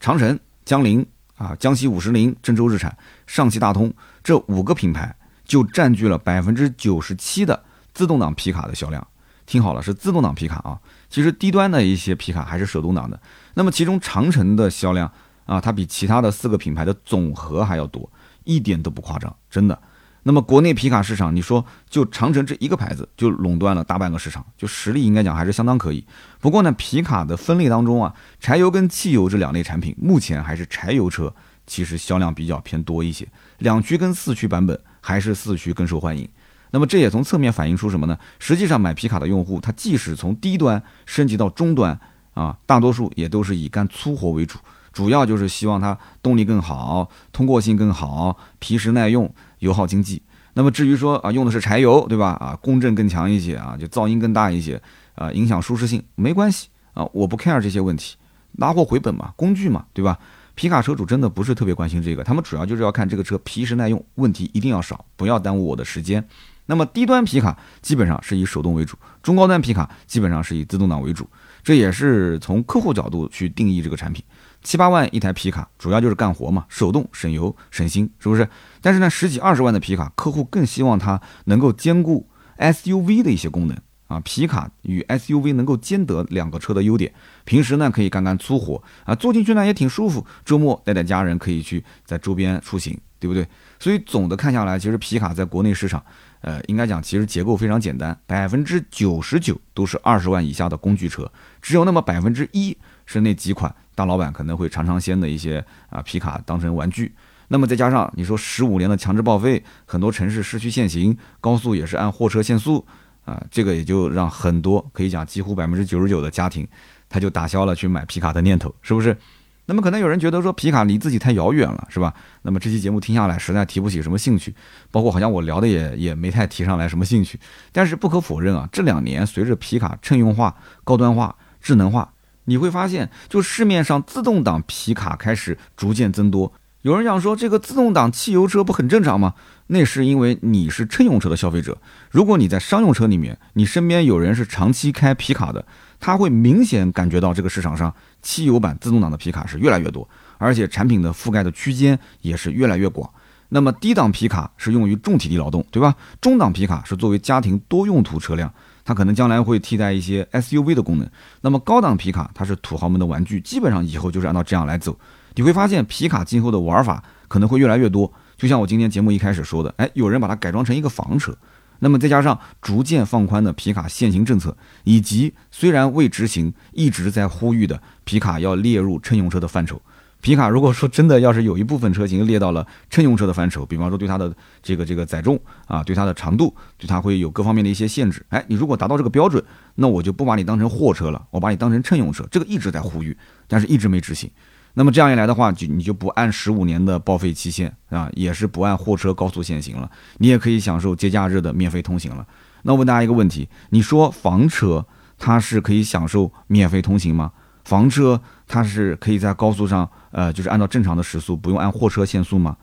[0.00, 1.06] 长城、江铃
[1.38, 2.94] 啊、江西五十铃、郑州日产、
[3.26, 3.90] 上汽大通
[4.22, 9.06] 这五个品牌就占据了百分之九十七的自动挡皮卡的销量。
[9.46, 10.78] 听好了，是自动挡皮卡啊。
[11.08, 13.18] 其实低端的一些皮卡还是手动挡的。
[13.54, 15.10] 那么其中长城的销量
[15.46, 18.12] 啊，它比其他的四个品牌的总和还要多，
[18.44, 19.80] 一点都不夸张，真的。
[20.24, 26.04] 那么国内皮卡市场，你说就长城这一个牌子就垄断了大半个市场，就实力应该讲还是相当可以。
[26.40, 31.34] 不过呢，皮卡的分类当中啊，柴油跟汽油这两类产品，目前还是柴油车
[31.66, 33.26] 其实销量比较偏多一些，
[33.58, 36.28] 两驱跟四驱版本还是四驱更受欢迎。
[36.70, 38.18] 那么这也从侧面反映出什么呢？
[38.38, 41.98] 实际上买皮卡的用户，他即使从低端升级到中端
[42.34, 44.58] 啊，大多数也都是以干粗活为主，
[44.92, 50.22] 主要就是希望它动力更好，通过性更好，皮实耐用，油耗经济。
[50.54, 52.30] 那么至于说啊，用的是柴油，对吧？
[52.40, 54.80] 啊，公正更强一些啊，就噪音更大一些
[55.14, 58.16] 啊，影响舒适性没关系啊，我不 care 这些问题，
[58.52, 60.18] 拉货回本嘛，工具嘛，对吧？
[60.56, 66.26] 皮卡车主真的不是特别关心这个，他们主要就是要看这个车皮实耐用，问题一定要少，不要耽误我的时间。
[66.66, 71.28] 那么低端皮卡基本上是以手动为主，中高端皮卡基本上是以自动挡为主，
[71.62, 74.24] 这也是从客户角度去定义这个产品。
[74.68, 78.46] 七八万一台皮卡，主要就是干活嘛，手动省油省心，是不是？
[78.82, 82.28] 但是呢，十几二十万的皮卡，客户更希望它能够兼顾
[82.58, 83.74] SUV 的一些功能
[84.08, 87.10] 啊，皮卡与 SUV 能够兼得两个车的优点，
[87.46, 93.48] 平时呢可以干干粗活啊，坐进去呢也挺舒服，周末带带家人可以去在周边出行，对不对？
[93.80, 96.04] 所以总的看下来，其实皮卡在国内市场。
[96.40, 101.28] 呃，应该讲，其实结构非常简单，百分之九十九都是二十万以下的工具车，
[101.60, 107.10] 只有那么百分之一是那几款大老板可能会尝尝鲜的一些啊皮卡当成玩具。
[107.48, 112.86] 那么再加上你说十五年的强制报废，很多城市市区限行，高速也是按货车限速
[113.24, 116.68] 啊，这个也就让很多可以讲几乎百分之九十九的家庭，
[117.08, 119.16] 他就打消了去买皮卡的念头，是不是？
[119.64, 122.14] 那么可能有人觉得说皮卡离自己太遥远了，是吧？
[122.42, 124.54] 那么这期节目听下来实在提不起什么兴趣，
[124.90, 127.38] 包括好像我聊的也也没太提上来什么兴趣。
[127.70, 132.10] 但是不可否认啊，这两年随着皮卡乘用化、高端化、智能化，
[132.48, 136.52] 你会发现就市面上自动挡皮卡开始逐渐增多。
[136.82, 139.34] 有人想说这个自动挡汽油车不很正常吗？
[139.66, 141.76] 那是因为你是乘用车的消费者。
[142.10, 145.64] 如果你在商用车里面，你身边有人是长期开皮卡的。
[146.00, 150.08] 他会明显感觉到这个市场上汽油版自动挡的皮卡是越来越多，
[150.38, 153.10] 而且产品的覆盖的区间也是越来越广。
[153.50, 155.94] 那么低档皮卡是用于重体力劳动，对吧？
[156.20, 158.52] 中档皮卡是作为家庭多用途车辆，
[158.88, 161.06] 它可能将来会替代一些 SUV 的功能。
[161.42, 164.98] 那么高档皮卡它是土豪们的玩具，基本上以后就是按照这样来走。
[165.34, 171.36] 你会发现皮卡今后的玩法可能会越来越多，就像我今天节目一开始说的，哎，有人把它改装成一个房车。
[171.80, 179.78] 那么再加上逐渐放宽的皮卡限行政策，以及虽然未执行，一直在呼吁的皮卡要列入乘用车的范畴。
[180.20, 188.24] 皮卡如果说真的要是有一部分车型列到了乘用车的范畴，比方说对它的这个这个载重啊，对它的长度，对它会有各方面的一些限制。
[188.30, 189.42] 哎，你如果达到这个标准，
[189.76, 192.26] 那我就不把你当成货车了，我把你当成乘用车。
[192.30, 193.16] 这个一直在呼吁，
[193.46, 194.28] 但是一直没执行。
[194.74, 202.26] 那么这样一来的话，就你就不按十五年的报废期限啊，也是不按货车高速限行了，你也可以享受节假日的免费通行了。
[202.62, 204.84] 那我问大家一个问题：你说房车
[205.16, 207.32] 它是可以享受免费通行吗？
[207.64, 212.56] 房车它是可以在高速上，呃，就是按照正常的时速，不用按货车限速吗？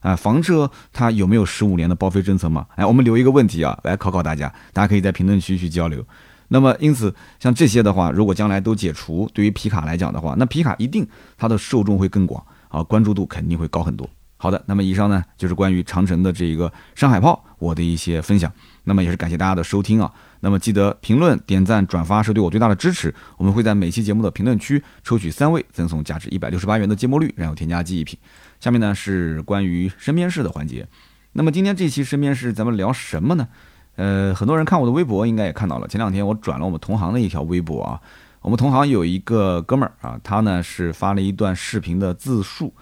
[0.00, 2.66] 啊，房车它有没有十五年的报废政策吗？
[2.76, 6.04] 哎，我们留一个问题啊，来考考大家，大家可以在评论区去交流。
[6.48, 14.08] 那么，因此像这些的话，如果将来都解除，对于皮卡来讲的话，那皮卡一定它的受众会更广啊，关注度肯定会高很多。
[14.40, 18.50] 好的，那么以上呢就是关于长城的这一个山海炮我的一些分享。
[18.84, 20.10] 那么也是感谢大家的收听啊。
[20.40, 23.12] 那么记得评论、点赞、转发是对我最大的支持。
[23.36, 28.16] 我们会在每期节目的评论区抽取三位，赠送价值一百六十八元的芥末绿，然后添加剂一瓶。
[28.60, 30.86] 下面呢是关于身边事的环节。
[31.32, 33.48] 那么今天这期身边事咱们聊什么呢？
[33.96, 38.00] 呃，很多人看我的微博应该也看到了，前两天我转了我们同行的一条微博啊。
[38.40, 42.72] 我们同行有一个哥们儿啊，他呢是发了一段视频的自述。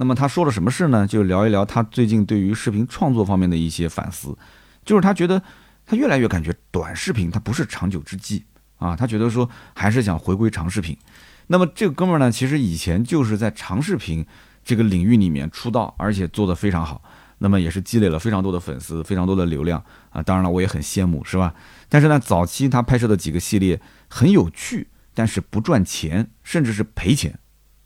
[0.00, 1.06] 那么他说了什么事呢？
[1.06, 4.34] 就聊一聊他最近对于视频创作方面的一些反思。
[4.82, 5.42] 就是他觉得
[5.84, 8.42] 他越来越感觉短视频它不是长久之计
[8.78, 10.96] 啊，他觉得说还是想回归长视频。
[11.48, 14.24] 那么这个哥们儿呢，其实以前就是在长视频
[14.64, 17.02] 这个领域里面出道，而且做得非常好。
[17.36, 20.22] 那么也是积累了非常多的粉丝，非常多的流量啊。
[20.22, 21.54] 当然了，我也很羡慕，是吧？
[21.90, 23.78] 但是呢，早期他拍摄的几个系列
[24.08, 27.38] 很有趣，但是不赚钱，甚至是赔钱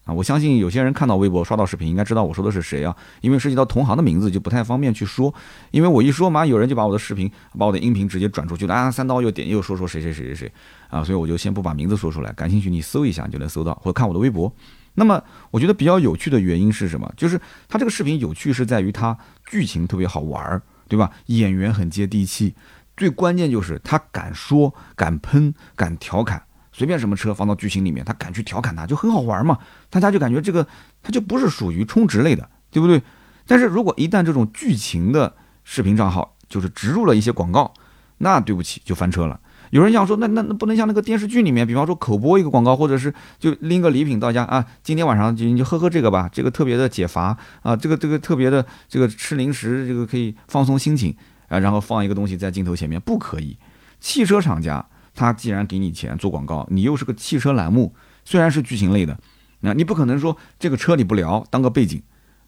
[0.05, 0.13] 啊。
[0.13, 2.95] 我相信有些人看到微博刷到视频，应该知道我说的是谁啊？
[3.21, 5.35] 因为涉及到同行的名字，就不太方便去说。
[5.71, 8.91] 因为我一说嘛，有人就把我的视频、把我的音频直接转出去了啊。
[8.91, 10.53] 三刀又点又说说谁谁谁谁谁
[10.89, 12.33] 啊，所以我就先不把名字说出来。
[12.33, 14.53] 感兴趣你搜一下就能搜到，或者看我的微博。
[14.97, 17.13] 那么我觉得比较有趣的原因是什么？
[17.17, 21.11] 就是他这个视频有趣是在于他剧情特别好玩儿，对吧？
[21.27, 22.55] 演员很接地气，
[22.97, 26.45] 最关键就是他敢说、敢喷、敢调侃，
[26.77, 29.57] 随便什么车放到剧情里面，他敢去调侃他，就很好玩嘛。
[29.89, 30.67] 大家就感觉这个
[31.05, 33.01] 他就不是属于充值类的，对不对？
[33.47, 37.73] 但是如果一旦这种剧情的视频账号就是植入了一些广告，
[38.19, 39.39] 那对不起就翻车了。
[39.71, 51.17] 有人想说，那那那不能像那个电视剧里面，比方说口播一个广告，或者是就拎个礼品到家啊，今天晚上就你就喝喝这个吧，这个特别的解乏啊，这个这个特别的这个吃零食，这个可以放松心情
[51.49, 53.57] 啊，然后放一个东西在镜头前面，不可以。
[53.99, 54.85] 汽车厂家
[55.15, 57.95] 他既然给你钱做广告，你又是个汽车栏目，
[58.25, 59.19] 虽然是剧情类的，
[59.61, 62.03] 那你不可能说这个车你不聊当个背景。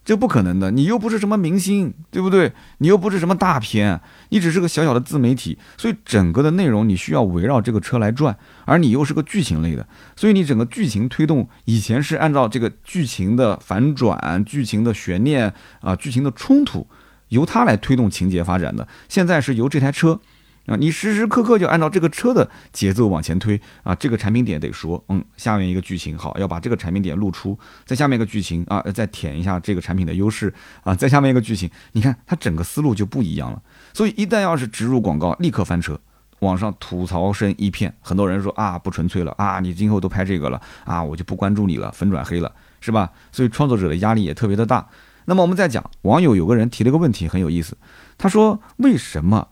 [0.05, 2.53] 这不可能的，你又不是什么明星，对不对？
[2.79, 16.87] 你又不是什么大片，你只是个小小的自媒体，所以整个的内容你需要围绕这个车来转，而你又是个剧情类的，所以你整个剧情推动以前是按照这个剧情的反转、剧情的悬念啊、剧情的冲突，
[17.31, 20.21] 由它来推动情节发展的，现在是由这台车。
[20.67, 30.53] 啊，你时时刻刻就按照这个车的节奏往前推啊，这个产品点得说，嗯，下面一个剧情好，要把这个产品点露出，在下面一个剧情啊，再舔一下这个产品的优势
[30.83, 33.63] 啊，在下面一个剧情，你看它整个思路就不一样了。
[33.95, 36.01] 所以一旦要是植入广告，立刻翻车，
[36.41, 43.13] 网上吐槽声一片，很多人说啊，不纯粹了啊，你今后都拍这个了啊，我就不关注你了，粉转黑了，是吧？
[43.31, 44.89] 所以创作者的压力也特别的大。
[45.27, 47.77] 那么我们再讲，网友有个人提了个问题很有意思，
[48.19, 49.47] 他说为什么？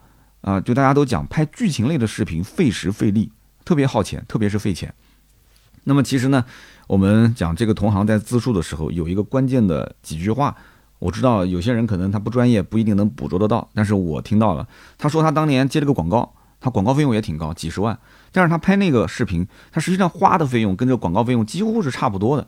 [0.44, 3.32] 啊，就大家都讲拍剧情类的视频费时费力，
[3.64, 4.92] 特别耗钱，特别是费钱。
[5.84, 6.44] 那么其实呢，
[6.86, 10.54] 我们讲这个同行在自述的时候有一个关键的几句话，
[10.98, 14.68] 我知道有些人可能他不专业，不一定能捕捉得到，但是我听到了。
[14.98, 17.98] 他说他当年接了个广告，他广告费用也挺高，几十万，
[18.30, 22.46] 但是他拍那个视频，他实际上花的费用跟这个广告费用几乎是差不多的。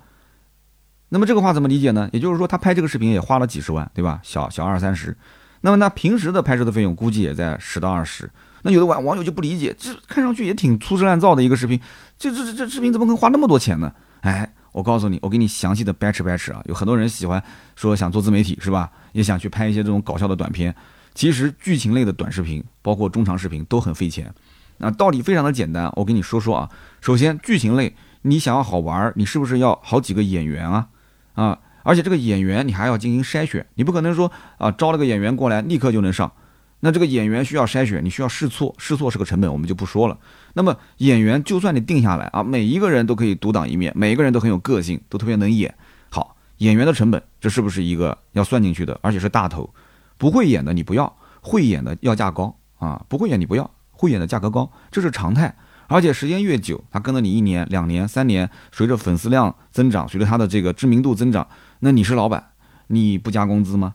[1.08, 2.10] 那么这个话怎么理解呢？
[2.12, 4.20] 也就是说他拍这个视频也花了几十万，对吧？
[4.22, 5.16] 小小二三十。
[5.60, 8.30] 那么，那平时的拍摄的费用估计也在十到二十。
[8.62, 11.80] 那有的网网友就不理解，这看上去也挺粗制滥造的一个视频，
[12.18, 13.92] 这这这这视频怎么能花那么多钱呢？
[14.22, 16.60] 哎，我告诉你，我给你详细的掰扯掰扯啊。
[16.64, 17.42] 有很多人喜欢
[17.76, 18.90] 说想做自媒体是吧？
[19.12, 20.74] 也想去拍一些这种搞笑的短片。
[21.14, 24.34] 其实剧情类的短视频，包括中长视频都很费钱。
[24.78, 26.68] 那道理非常的简单，我给你说说啊。
[27.00, 30.88] 首先，剧情类你想要好玩，你是不是要好几个演员啊？
[31.34, 31.58] 啊？
[31.86, 36.32] 而且这个演员你还要进行筛选，你不可能说啊招了个演员过来立刻就能上，
[36.80, 40.18] 那这个演员需要筛选，你需要试错，试错是个成本，我们就不说了。
[40.54, 45.72] 那么演员就算你定下来啊，每一个人都可以独当一面，每一个人都很有个性，都特别能演。
[46.10, 48.98] 好，演员的成本这是不是一个要算进去的？
[49.00, 49.72] 而且是大头，
[50.18, 55.54] 不会演的你不要，会演的要价高啊，不会演你不要，会演的价格高，这是常态。
[55.88, 61.46] 而且时间越久，他跟了你一年、两年、三年，随着粉丝量增长，随着他的这个知名度增长。
[61.80, 62.50] 那你是老板，
[62.88, 63.94] 你不加工资吗？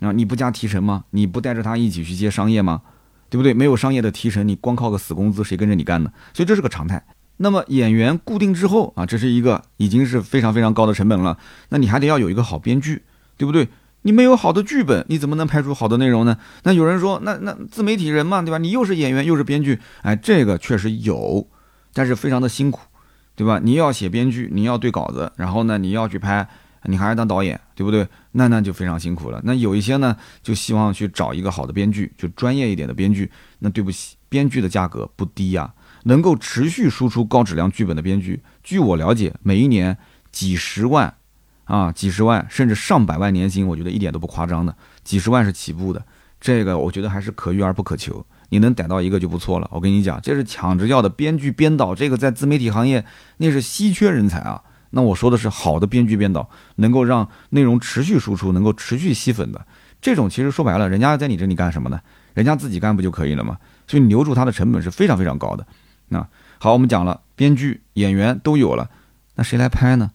[0.00, 1.04] 啊，你不加提成吗？
[1.10, 2.82] 你不带着他一起去接商业吗？
[3.30, 3.54] 对不对？
[3.54, 6.12] 没有商业的提成，你光靠个死工资，谁跟着你干呢？
[6.34, 7.04] 所以这是个常态。
[7.38, 11.38] 那么演员固定之后啊，这是一个已经是非常非常高的成本了。
[11.70, 13.02] 那你还得要有一个好编剧，
[13.36, 13.68] 对不对？
[14.02, 16.36] 你没有好的剧本，你怎么能拍出好的内容呢？
[16.64, 18.58] 那有人说，那那自媒体人嘛，对吧？
[18.58, 21.48] 你又是演员又是编剧，哎，这个确实有。
[21.94, 22.80] 但是非常的辛苦，
[23.36, 23.60] 对吧？
[23.62, 26.48] 你要写编剧，你要对稿子，然后呢，你要去拍，
[26.84, 28.06] 你还是当导演，对不对？
[28.32, 29.40] 那那就非常辛苦了。
[29.44, 33.30] 那有一些呢，就希望去找一个好的编剧，就专业一点的编剧。
[33.58, 35.72] 那对不起，编剧的价格不低呀，
[36.04, 39.96] 能够持续输出高质量剧本的编剧，据我了解，每一年
[40.30, 41.14] 几十万。
[41.64, 46.04] 啊，几十万甚至上百万年薪，我觉得一点都不夸张的，几十万是起步的，
[46.40, 49.70] 这个我觉得还是可遇而不可求，你能逮到一个就不错了。
[49.72, 53.02] 我跟你讲，这是抢着要的编剧编导，这个在自媒体行业
[53.38, 54.60] 那是稀缺人才啊。
[54.92, 59.66] 那我说的是好的编剧编导，能够让内容持续输出，能够持续吸粉的
[60.00, 62.00] 这种，其实说白了，人家在你这里干什么呢？
[62.34, 63.58] 人家自己干不就可以了吗？
[63.86, 65.66] 所以留住他的成本是非常非常高的。
[66.08, 66.26] 那
[66.58, 68.88] 好，我们讲了编剧、演员都有了，
[69.34, 70.12] 那谁来拍呢？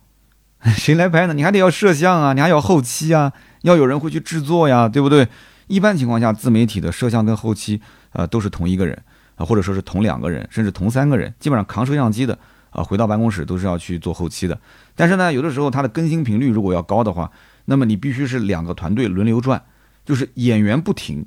[0.76, 1.34] 谁来拍呢？
[1.34, 5.28] 你还得要摄像啊，你还要后期啊，要有人会去制作呀，对不对？
[5.68, 7.80] 一般情况下，自媒体的摄像跟后期，
[8.14, 8.98] 呃，都是同一个人
[9.36, 12.38] 啊，或者说是同两个人，甚至同三个人，基本上扛摄像机的
[12.70, 14.60] 啊，回到办公室都是要去做后期的。
[14.96, 17.32] 但是呢，有的时候它的更新频率如果要高的话，
[17.66, 19.64] 那么你必须是两个团队轮流转，
[20.06, 21.26] 就是演员不停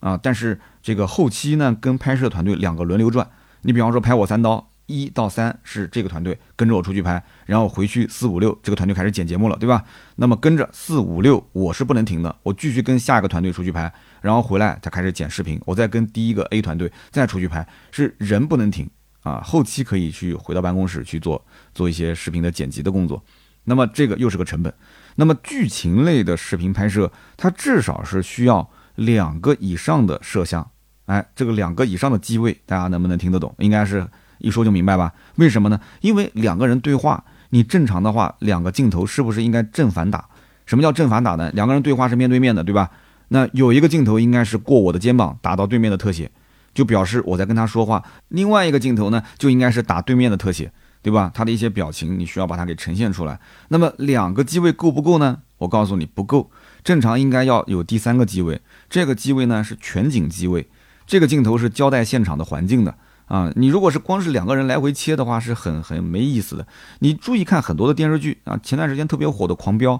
[0.00, 3.28] 啊，但是这个后期呢跟拍摄团队两个轮流转。
[3.62, 4.68] 你比方说拍我三刀。
[4.88, 9.82] 一到三是这个团队跟着我出去拍，然后回去四五六这个团队开始剪节目了，对吧？
[10.14, 18.88] 那么跟着四五六我是不能停的，我继续跟下一个团队出去拍，然后回来才开始剪视频，我再跟第一个 A 团队再出去拍，是人不能停
[19.26, 19.42] 啊。
[19.44, 23.22] 后期可以去回到办公室去做做一些视频的剪辑的工作，
[23.64, 24.72] 那么这个又是个成本。
[25.16, 30.70] 那么剧情类的视频拍摄，它至少是需要两个以上的摄像，
[31.06, 33.54] 哎，这个两个以上的机位，大家能不能听得懂？
[33.58, 34.06] 应该是。
[34.38, 35.14] 一说就明白吧？
[35.36, 35.80] 为什么呢？
[36.02, 40.28] 因为两个人对话，你正常的话，两个镜头是不是应该正反打？
[40.66, 41.50] 什么叫正反打呢？
[41.54, 42.90] 两个人对话是面对面的，对吧？
[43.28, 46.30] 那有一个镜头应该是过我的肩膀打到对面的特写，
[46.76, 50.70] 就表示我在跟他说话；另外一个镜头呢，就应该是打对面的特写，
[51.00, 51.32] 对吧？
[51.34, 53.40] 他的一些表情你需要把它给呈现出来。
[53.68, 55.38] 那么两个机位够不够呢？
[55.56, 56.50] 我告诉你不够，
[56.84, 58.60] 正常应该要有第三个机位。
[58.90, 60.68] 这个机位呢是全景机位，
[61.06, 62.94] 这个镜头是交代现场的环境的。
[63.24, 66.66] 啊，你如果是光是两个人来回切的话，是很很没意思的。
[67.00, 69.94] 你注意看很多的电视剧啊，前段时间特别火的《狂飙》，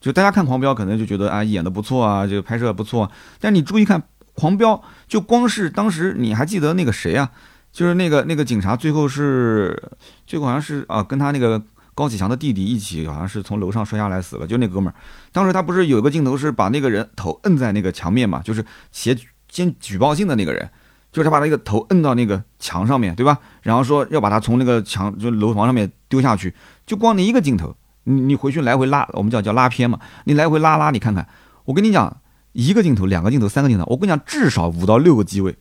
[0.00, 3.08] 就大家看《狂飙》可能就觉得啊演的不错啊，就拍摄不错。
[3.38, 4.00] 但你注意看
[4.34, 4.74] 《狂飙》，
[5.08, 7.30] 就光是当时你还记得那个谁啊？
[7.72, 9.90] 就是那个那个警察最后是
[10.26, 11.60] 最后好像是啊跟他那个
[11.94, 14.46] 高启强的弟弟一起，好像是从楼上摔下来死了。
[14.46, 14.94] 就那哥们儿，
[15.32, 19.16] 当时他不是有一个镜头是把那个人头摁在那个墙面嘛，就是写
[19.48, 20.70] 先举报信的那个人。
[21.10, 23.38] 就是他把那个头摁到那个墙上面对吧？
[23.62, 26.52] 然后说要把他从那个墙就楼房上面丢下去，
[26.84, 31.28] 就光你一个镜头，你你回去来回拉，我们叫叫拉片嘛，你来回拉拉，你看看，
[31.66, 32.16] 我跟你讲，
[32.54, 35.54] 一个镜头、两个镜头、三个镜头，我跟你讲，至少五到六个机位，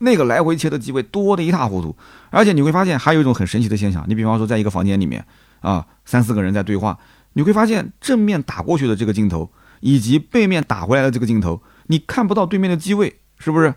[0.00, 1.96] 那个来回切的机位多的一塌糊涂。
[2.30, 5.24] 而且你会发现还有一种很神奇的现象，你比方说在一个房间里面
[5.60, 6.98] 啊，三四个人在对话，
[7.32, 13.74] 你会发现正面打过去的这个镜头以及背面打回来的这个镜头，你看不到对面的机位，是不是？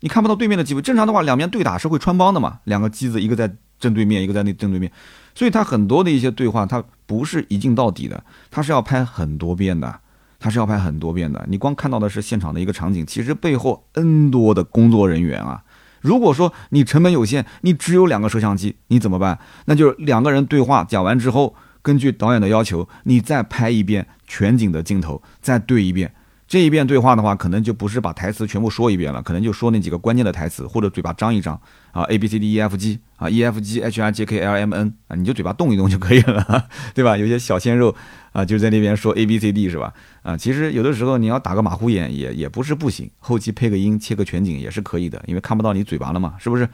[0.00, 2.60] 你看不到对面的机位，正常的话，两边对打是会穿帮的嘛？
[2.64, 4.92] 两个机子，一个在正对面，一个在那正对面，
[5.34, 10.00] 所以它很多的一些对话，它不是一镜到底的，它是要拍很多遍的，
[10.44, 11.42] 他是要拍很多遍的。
[11.48, 15.62] 你光看到的是现场的一个场景，其实背后 N 多的工作人员啊。
[16.02, 19.38] 如果说你成本有限，你只有两个摄像机，你怎么办？
[19.64, 26.12] 那就是两个人对话讲完之后，根据导演的要求，你再拍一遍全景的镜头，再对一遍。
[26.54, 34.72] 这一遍对话的话，可能就不是把台词全部说一遍了，可能就说那几个关键的台词，或者嘴巴张一张啊，A B C D E F G 啊，E F G H I J K L M
[34.72, 37.16] N 啊，你就嘴巴动一动就可以了， 对吧？
[37.16, 37.92] 有些小鲜肉
[38.30, 39.92] 啊，就在那边说 A B C D 是吧？
[40.22, 46.68] 啊，其实有的时候你要打个马虎眼也也不是不行，后期配个音切个全景也是可以的，因为看不到你嘴巴了嘛，是不是？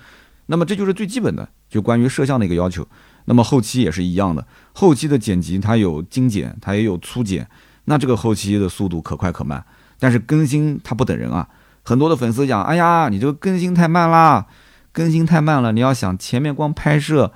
[0.44, 2.86] 那么这就是最基本的，就关于摄像的一个要求。
[3.24, 7.48] 那么后期也是一样的，后期的剪辑它有精简，它也有粗剪。
[7.90, 9.64] 那这个后期的速度可快可慢，
[9.98, 11.48] 但是更新它不等人啊！
[11.82, 14.46] 很多的粉丝讲：“哎呀，你这个更新太慢啦，
[14.92, 15.72] 更新太慢了！
[15.72, 17.32] 你要想前面光拍摄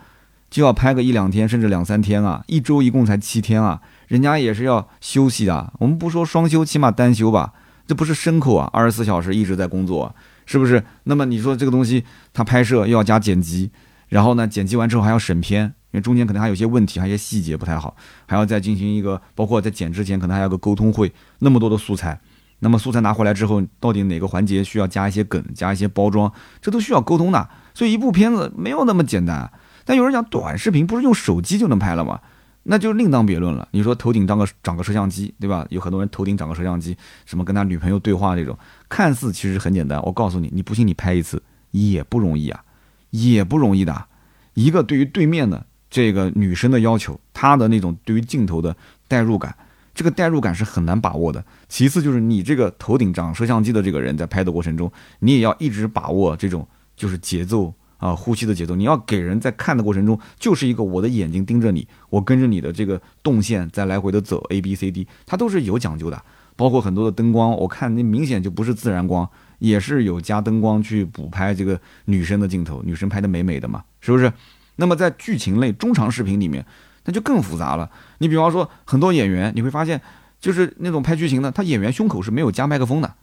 [0.48, 5.72] 就要拍个一两天，甚至两三天啊，一周一共才七天啊，人家也是要休息的。
[5.80, 7.52] 我们不说双休，起码单休吧，
[7.88, 10.14] 这不是牲口啊，二十四小时一直在工作，
[10.46, 10.84] 是不是？
[11.02, 13.72] 那么你说这个东西，它拍摄又要加剪辑，
[14.06, 22.20] 然后呢，剪辑完之后还要审片。”因为中间可能还有些问题，还有些细节不太好，还要再进行一个，包括在剪之前可能还有个沟通会，那么多的素材，
[22.58, 27.48] 那么素材拿回来之后，到底哪个环节需要加一些梗，加一些包装，这都需要沟通的。
[27.74, 29.48] 所以一部片子没有那么简单。
[29.84, 32.20] 但有人讲短视频不是用手机就能拍了吗？
[32.64, 33.68] 那就另当别论了。
[33.70, 35.64] 你说头顶长个长个摄像机，对吧？
[35.68, 40.02] 有很多人头顶长个摄像机，什么跟他女朋友对话这种，看似其实很简单。
[40.02, 42.64] 我告诉你，你不信你拍一次也不容易啊，
[43.10, 44.06] 也不容易的。
[44.54, 48.74] 一个对于对面的这个女生的要求，她的那种对于镜头的
[49.06, 49.54] 代入感，
[49.94, 51.44] 这个代入感是很难把握的。
[51.68, 54.90] 其次就是你这个头顶长摄像机的这个人在拍的过程中，
[55.20, 56.66] 你也要一直把握这种
[56.96, 58.74] 就是节奏啊，呼吸的节奏。
[58.74, 66.20] 你要给人在看的过程中，就是一个我的眼睛盯着你，我跟着你的这个动线在来回的走，A B C D，它都是有讲究的。
[66.56, 69.30] 包括很多的灯光，我看那明显就不是自然光，
[69.60, 74.32] 也是有加灯光去补拍这个女生的镜头，女生拍的美美的嘛，是不是？
[74.76, 76.64] 那么在剧情类中长视频里面，
[77.04, 77.90] 那就更复杂了。
[78.18, 80.00] 你比方说很多演员，你会发现，
[80.40, 83.14] 就是那种拍剧情的，他演员胸口是没有加麦克风的。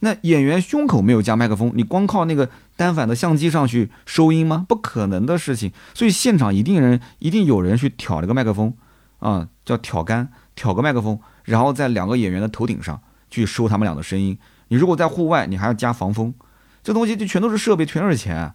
[0.00, 4.66] 那演员胸口没有加麦克风，你光靠那个单反的相机上去收音吗？
[4.68, 5.72] 不可能的事情。
[5.94, 8.74] 所以现场一定人一定有人去挑这个麦克风，
[9.20, 11.18] 啊，叫挑杆，挑个麦克风。
[11.44, 14.36] 然后在两个演员的头顶上去收他们俩的声音。
[14.68, 16.34] 你如果在户外，你还要加防风，
[16.82, 18.52] 这东西就全都是设备，全是钱，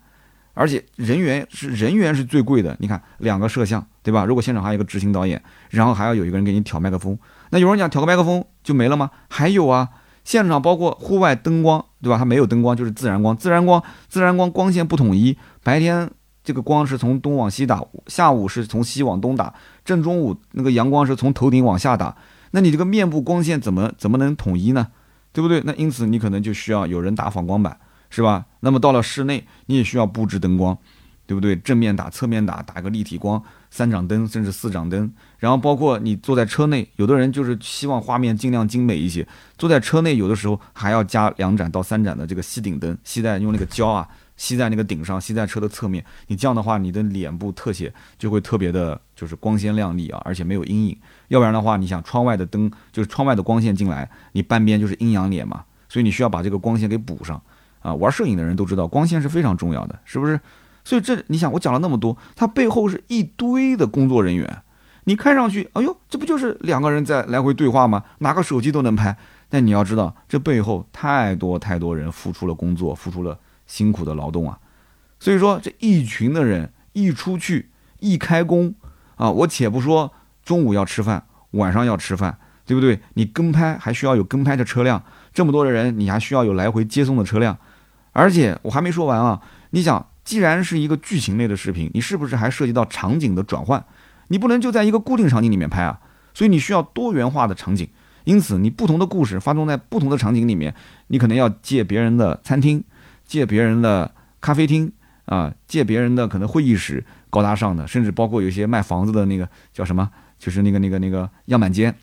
[0.53, 2.75] 而且人员是人员是最贵的。
[2.79, 4.25] 你看两个摄像，对吧？
[4.25, 7.17] 如果现场还有一个执行导演，然后还要有一个人给你调麦克风，
[7.49, 9.09] 那有人讲调个麦克风就没了吗？
[9.29, 9.89] 还有啊，
[10.23, 12.17] 现场包括户外灯光，对吧？
[12.17, 16.09] 它没有灯光，就是自然光，自然光，自然光光线不统一，白天
[16.43, 19.53] 这个光是从东往西打，下午是从西往东打，
[19.85, 22.15] 正中午那个阳光是从头顶往下打。
[22.51, 24.87] 那你这个面部光线怎么怎么能统一呢？
[25.33, 25.61] 对不对？
[25.65, 27.79] 那因此你可能就需要有人打反光板，
[28.09, 28.45] 是吧？
[28.61, 30.77] 那么到了室内，你也需要布置灯光，
[31.27, 31.55] 对不对？
[31.57, 35.11] 正面打、侧面打，打个立体光，三盏灯甚至四盏灯。
[35.37, 44.07] 然后包括你坐在车内，有的人就是希望画面尽量精美一些，坐在车内有的时候还要加两盏到三盏的这个吸顶灯，吸在用那个胶啊。
[44.37, 50.97] 吸在那个顶上，吸在车的侧面，你这样的话，你的脸部特写就会特别的，就是光鲜亮丽啊，而且没有阴影。
[51.27, 57.39] 要不然的话，你想窗外的灯，就是窗外的光线进来，你半边就是阴阳脸嘛，所以你需要把这个光线给补上
[57.81, 57.93] 啊。
[57.93, 60.39] 玩摄影的人都知道，光线是非常重要的，是不是？
[60.83, 64.63] 所以这你想，我讲了那么多，它背后是一堆的工作人员，
[65.03, 68.03] 你看上去，哎呦，这不就是两个人在来回对话吗？
[68.19, 69.17] 拿个手机都能拍。
[69.49, 73.37] 但你要知道，这背后太多太多人付出了工作，付出了。
[73.67, 74.59] 辛苦的劳动啊，
[75.17, 77.69] 所以说这一群的人一出去
[77.99, 78.75] 一开工
[79.15, 80.11] 啊，我且不说
[80.43, 82.99] 中午要吃饭，晚上要吃饭，对不对？
[83.13, 85.01] 你跟拍还需要有跟拍的车辆，
[85.33, 87.57] 这么多的人，你还需要有来回接送的车辆，
[88.11, 89.41] 而且我还没说完啊！
[89.71, 93.83] 你想，既然是一个剧情类的视频，你是不是还涉及到场景的转换？
[94.27, 95.99] 你不能就在一个固定场景里面拍啊，
[96.33, 97.87] 所以你需要多元化的场景。
[98.23, 100.73] 因此，你不同的故事发生在不同的场景里面，
[101.07, 102.83] 你可能要借别人的餐厅。
[103.23, 104.91] 借别人的咖啡厅
[105.23, 111.95] 啊，借别人的可能会议室，高大上的，甚至包括有些卖房子的那个叫什么，就是那个那个那个样板间。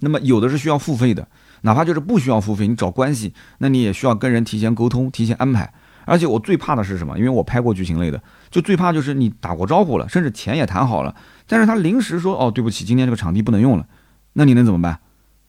[0.00, 1.28] 那么有的是需要付费的，
[1.62, 5.72] 哪怕就是不需要付费，你找关系，那你也需要跟人提前沟通、提前安排。
[6.04, 7.18] 而且我最怕的是什么？
[7.18, 11.14] 因为我拍过剧情类的，就最怕就是你打过招呼了，甚至钱也谈好了，
[11.46, 13.86] 但是他临时说哦，对不起，今天这个场地不能用了，
[14.32, 15.00] 那你能怎么办？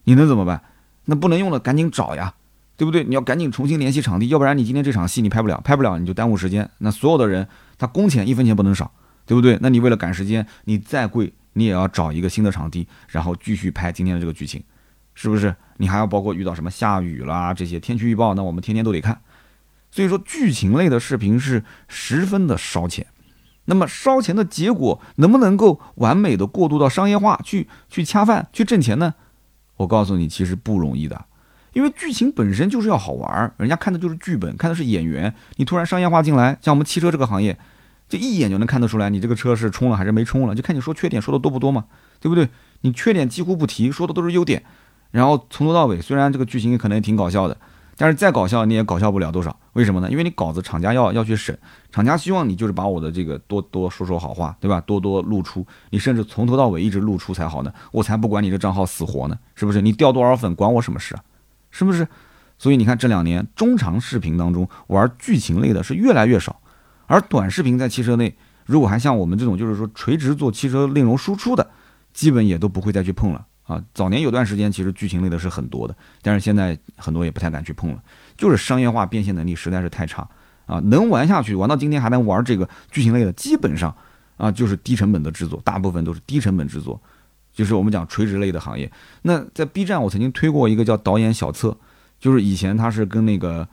[0.04, 0.62] 你能怎么办？
[1.06, 2.34] 那不能用了，赶紧找呀。
[2.76, 3.04] 对不对？
[3.04, 6.66] 你要赶紧重新联系场地，要不然你今天这场戏你拍不了，拍不了你就耽误时间。
[6.78, 7.46] 那所有的人
[7.76, 8.90] 他工钱一分钱不能少，
[9.26, 9.58] 对不对？
[9.60, 14.62] 那你为了赶时间，你再贵你也要找一个新的场地，然后继续拍今天的这个剧情，
[15.22, 15.54] 是不是？
[15.76, 19.20] 你还要包括遇到什么下雨啦这些天气预报，那我们天天都得看。
[19.90, 23.06] 所以说剧情类的视频是十分的烧钱。
[23.66, 29.12] 那么烧钱的结果能不能够完美的过渡到商业化去去恰饭去挣钱呢？
[29.76, 31.26] 我告诉你，其实不容易的。
[31.74, 35.34] 因为剧情本身就是要好玩儿，人家看的就是剧本，看的是演员。
[35.56, 37.58] 你突然商业化进来，像我们汽车这个行业，
[38.08, 41.84] 就一眼就能看得出来，你这个车是充了还是没充了，就看你说缺点说的多不多嘛，
[42.20, 42.48] 对不对？
[42.80, 44.64] 你缺点几乎不提，说的都是优点。
[45.10, 47.56] 然后从头到尾，虽然这个剧情可能也挺搞笑的，
[47.96, 49.56] 但是再搞笑你也搞笑不了多少。
[49.74, 50.10] 为什么呢？
[50.10, 51.56] 因为你稿子厂家要要去审，
[51.92, 54.80] 厂家希望你就是把我的这个多多说说好话，对吧？
[54.80, 59.80] 多多露出，你甚至从头到尾一直露出才好呢，我才不管你这账号死活呢，是不是？
[59.80, 61.22] 你掉多少粉关我什么事啊？
[61.70, 62.06] 是不是？
[62.58, 66.60] 所以你看这两年中长视频当中玩剧情类的是越来越少，
[67.06, 68.36] 而短视频在汽车内，
[68.66, 71.70] 如果还像我们这种就是说垂直做汽车内容输出的，
[72.12, 73.82] 基本也都不会再去碰了啊。
[73.94, 78.02] 早年有段时间其实剧情类的是很多的，但是现在很多也不太敢去碰了，
[78.36, 80.28] 就是商业化变现能力实在是太差
[80.66, 80.80] 啊。
[80.84, 83.94] 能玩下去，玩到今天还能玩这个剧情类的，基本上
[84.36, 87.00] 啊就是低成本的制作，大部分都是低成本制作。
[87.52, 88.90] 就是我们讲垂直类的行业，
[89.22, 91.76] 那在 B 站我曾经推过一个叫导演小册，
[92.18, 93.66] 就是以前他是跟那个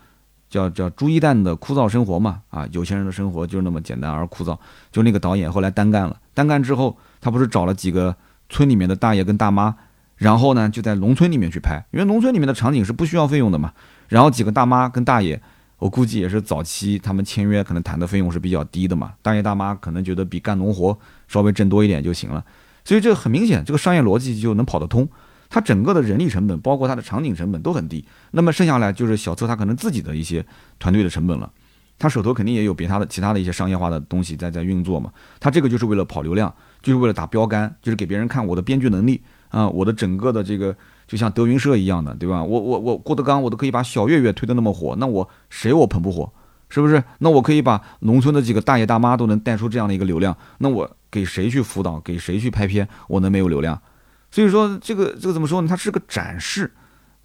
[0.50, 4.58] 叫叫朱一蛋的枯燥生活嘛，啊，有钱人的生活就是那么简单而枯燥，
[4.91, 8.14] 就那个导演后来单干了，单干之后他不是找了几个
[8.50, 9.74] 村里面的大爷跟大妈，
[10.18, 13.72] 然后呢就在农村里面去拍，因为农村里面的场景是不需要费用的嘛，
[14.09, 15.41] 然后几个大妈跟大爷
[15.80, 20.97] 我估计也是早期他们签约可能谈的费用是比较低的嘛，大爷大妈可能觉得比干农活
[21.28, 22.43] 稍微挣多一点就行了，
[22.84, 25.07] 所以这个很明显，这个商业逻辑就能跑得通。
[25.49, 30.45] 它整个的人力成本，包括它的场景成本都很低，那么剩下来就是小车它可能自己的一些
[30.78, 31.49] 团队的成本了，
[31.97, 35.09] 他手头肯定也有别他的其他的一些商业化的东西在在运作嘛，
[35.39, 39.22] 他这个就是为了跑流量，就是为了打标杆，就是给别人看我的编剧能力。
[39.50, 40.76] 啊，我的整个的这个
[41.08, 42.43] 就像德云社一样的，对吧？
[42.43, 46.32] 我我我郭德纲我都可以把小岳岳推得那么火，那我谁我捧不火？
[46.70, 47.02] 是不是？
[47.20, 53.82] 那我可以把农村的几个大爷大妈都能带出这样的一个流量，那我给谁去辅导，给谁去拍片，我能没有流量？
[54.30, 55.68] 所以说这个这个怎么说呢？
[55.70, 56.70] 它是个展示，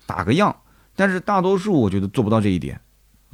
[0.06, 0.54] 打个样，
[0.94, 2.80] 但是大多数我觉得做不到这一点，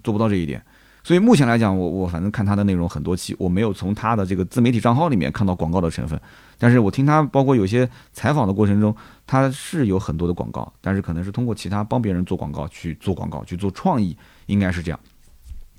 [0.02, 0.64] 做不到这一点。
[1.08, 6.20] 所以目前来讲，我我反正看他的内容很多期，我没有从他的这个自媒体账号里面看到广告的成分。
[6.58, 8.94] 但是我听他包括有些采访的过程中，
[9.26, 14.14] 他是有很多的广告，但是可能是通过其他帮别人做广告去做广告去做创意，
[14.48, 15.00] 应该是这样。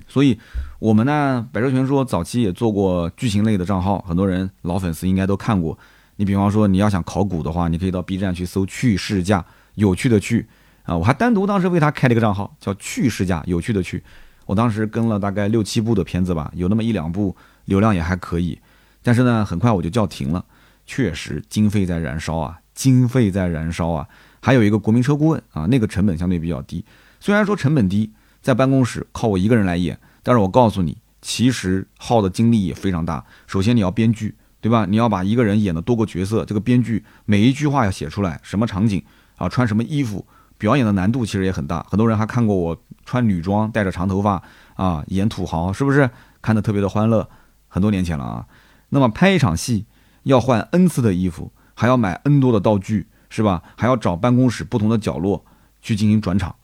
[0.07, 0.35] 所以
[0.79, 5.77] 我们呢，百车全说早期也做过剧情类的账号，很多人老粉丝应该都看过。
[6.15, 10.47] 你比方说，你要想考古的话，你可以到 B 站去搜“趣试驾”，有趣的趣
[10.85, 10.97] 啊！
[10.97, 14.03] 我还单独当时为他开了一个账号，叫“趣试驾”，有趣的趣。
[14.49, 17.35] 我当时跟了大概六七部的片子吧，有那么一两部
[17.65, 18.57] 流量也还可以，
[19.03, 20.43] 但是呢，很快我就叫停了。
[20.87, 24.07] 确实，经费在燃烧啊，经费在燃烧啊。
[24.41, 26.83] 还有一个国民车顾问啊，那个成本相对比较低。
[27.19, 33.23] 虽然说成本低，在办公室靠我一个人来演，但是我告诉你，其实耗的精力也非常大。
[33.45, 34.35] 首先你要编剧。
[34.61, 34.85] 对吧？
[34.89, 39.01] 你要把一个人演的多个角色，这个编剧每一句话要写出来，什么场景
[39.37, 40.27] 啊，穿什么衣服，
[40.57, 41.81] 表演的难度其实也很大。
[41.89, 42.77] 很多人还看过我
[43.09, 44.39] 穿女装，戴着长头发
[44.75, 46.07] 啊，演土豪，是不是
[46.43, 47.27] 看的特别的欢乐？
[47.67, 48.45] 很多年前了啊。
[48.89, 49.87] 那么拍一场戏
[50.21, 53.63] 要换 N 次的衣服，还要买 N 多的道具，是吧？
[53.75, 55.43] 还要找办公室不同的角落
[55.81, 56.55] 去进行转场，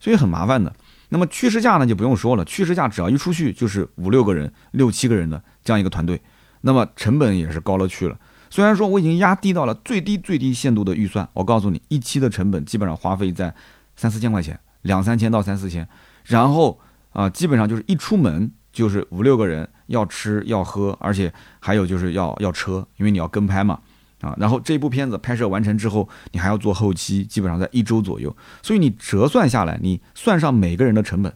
[0.00, 0.74] 所以很麻烦的。
[1.10, 6.20] 那么趋势架呢就不用说了，趋势架只要一出去就是五六个人、六七个人的这样一个团队。
[6.62, 8.18] 那么成本也是高了去了。
[8.50, 13.54] 虽然说我已经压低到了最低最低限度的预算，我告诉你，一期的成本基本上花费在
[13.96, 15.88] 三四千块钱，两三千到三四千。
[16.24, 16.78] 然后
[17.10, 23.80] 啊，基本上就是一出门就是五六个人要吃要喝，而且还有就是要要车，因为你要跟拍嘛
[24.20, 24.34] 啊。
[24.38, 28.34] 然后这部片子拍摄完成之后，你还要做后期，基本上在一周左右。
[28.62, 31.34] 所以你折算下来，你算上每个人的成本，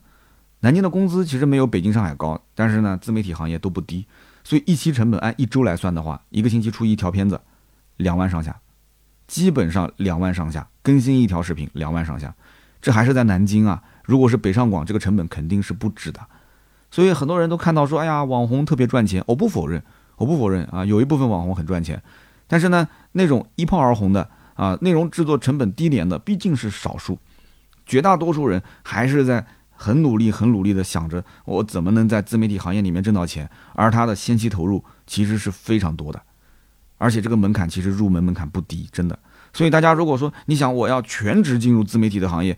[0.60, 4.06] 南京的工资其实没有北京上海高，但是呢，自媒体行业都不低。
[4.44, 7.40] 所以一期成本按一周来算的话，一个星期出一条片子，
[7.96, 8.60] 两万上下，
[9.26, 12.32] 基本上两万上下更新一条视频，两万上下，
[12.86, 13.82] 这还是在南京啊。
[14.04, 16.20] 如果是北上广，这个成本肯定是不止的。
[16.92, 19.82] 所以很多人都看到说，哎呀，网红特别赚钱，我不否认，
[20.18, 22.00] 我不否认啊，有一部分网红很赚钱，
[22.46, 27.18] 但是呢，那种一炮而红的啊，内容制作成本低廉的毕竟是少数，
[27.84, 29.44] 绝大多数人还是在。
[29.78, 36.22] 很努力，很努力的想着我怎么能在自媒体行业里面挣到钱，而他的先期投入其实是非常多的，
[36.96, 39.18] 而且这个门槛其实入门门槛不低，真的。
[39.52, 42.56] 所以大家如果说你想我要全职进入自媒体的行业，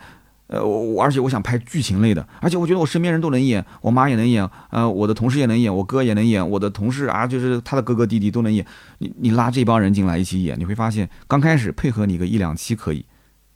[0.48, 8.64] 呃，我我而且我想拍剧情类的，而且我觉得我身边人都能演，我妈也能演，呃，我的同事也能演，我哥也能演，我的同事啊，就是他的哥哥弟弟都能演。
[8.98, 13.04] 你你拉这帮人进来一起演，你会发现刚开始配合你个一两期可以，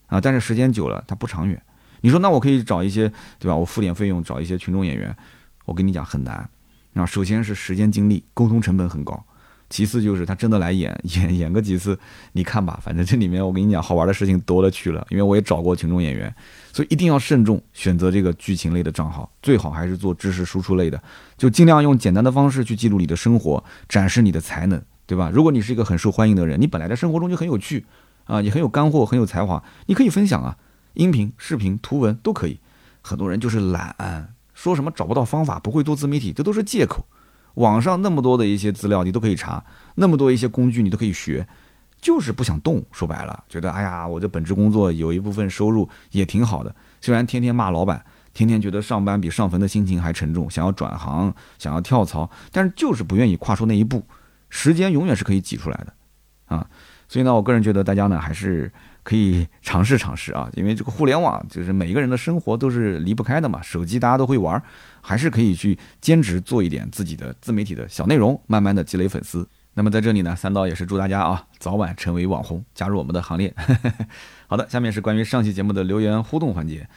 [0.06, 1.60] 啊，但是时间久了它不长远。
[2.02, 3.56] 你说那我可以找一些，对吧？
[3.56, 5.16] 我付点费用找一些群众演员，
[5.64, 6.48] 我跟你讲很难。
[6.94, 9.14] 啊，首先是时间精力，沟通成本很高；
[9.72, 11.98] 其次就是他真的来演 演演个几次，
[12.32, 15.06] 你看吧，反正这里面我跟你讲好玩的事情多了去了。
[15.08, 16.32] 因为我也找过群众演员，
[16.74, 21.02] 所以一定要慎重选择这个剧情类的账号，最好还是做知识输出类的，
[21.38, 25.30] 就尽量用简单的方式去记录你的生活，展示你的才能，对吧？
[25.32, 27.86] 如果你是一个很受欢迎的人，你本来在生活中就很有趣
[28.24, 30.58] 啊，也很有干货，很有才华，你可以分享啊。
[30.92, 32.60] 音频、视频、图文都可以，
[33.00, 37.06] 很多人就是懒，说什么找不到方法，不会做自媒体，这都是借口。
[37.54, 39.62] 网上那么多的一些资料，你都可以查，
[39.94, 41.46] 那么多一些工具你都可以学，
[42.00, 42.82] 就是不想动。
[42.92, 54.02] 说白了，觉得哎呀，我这本职工作有一部分收入也挺好的，虽然天天骂老板，天天觉得上班比上坟的心情还沉重，想要转行，想要跳槽，但是就是不愿意跨出那一步。
[54.48, 56.66] 时间永远是可以挤出来的，啊，
[57.08, 58.70] 所以呢，我个人觉得大家呢还是。
[59.04, 63.60] 可以尝试尝试啊，因为这个互联网就是每个人的生活都是离不开的嘛。
[63.60, 64.62] 手机大家都会玩，
[65.02, 69.46] 还是可以去兼职做一点自己的自媒体的小内容，慢慢的积累粉丝。
[69.74, 73.54] 那么在这里呢，三刀也是祝大家啊，早晚成为网红，加入我们的行列。
[74.46, 76.88] 好的，下面是关于上期节目的留言互动环节。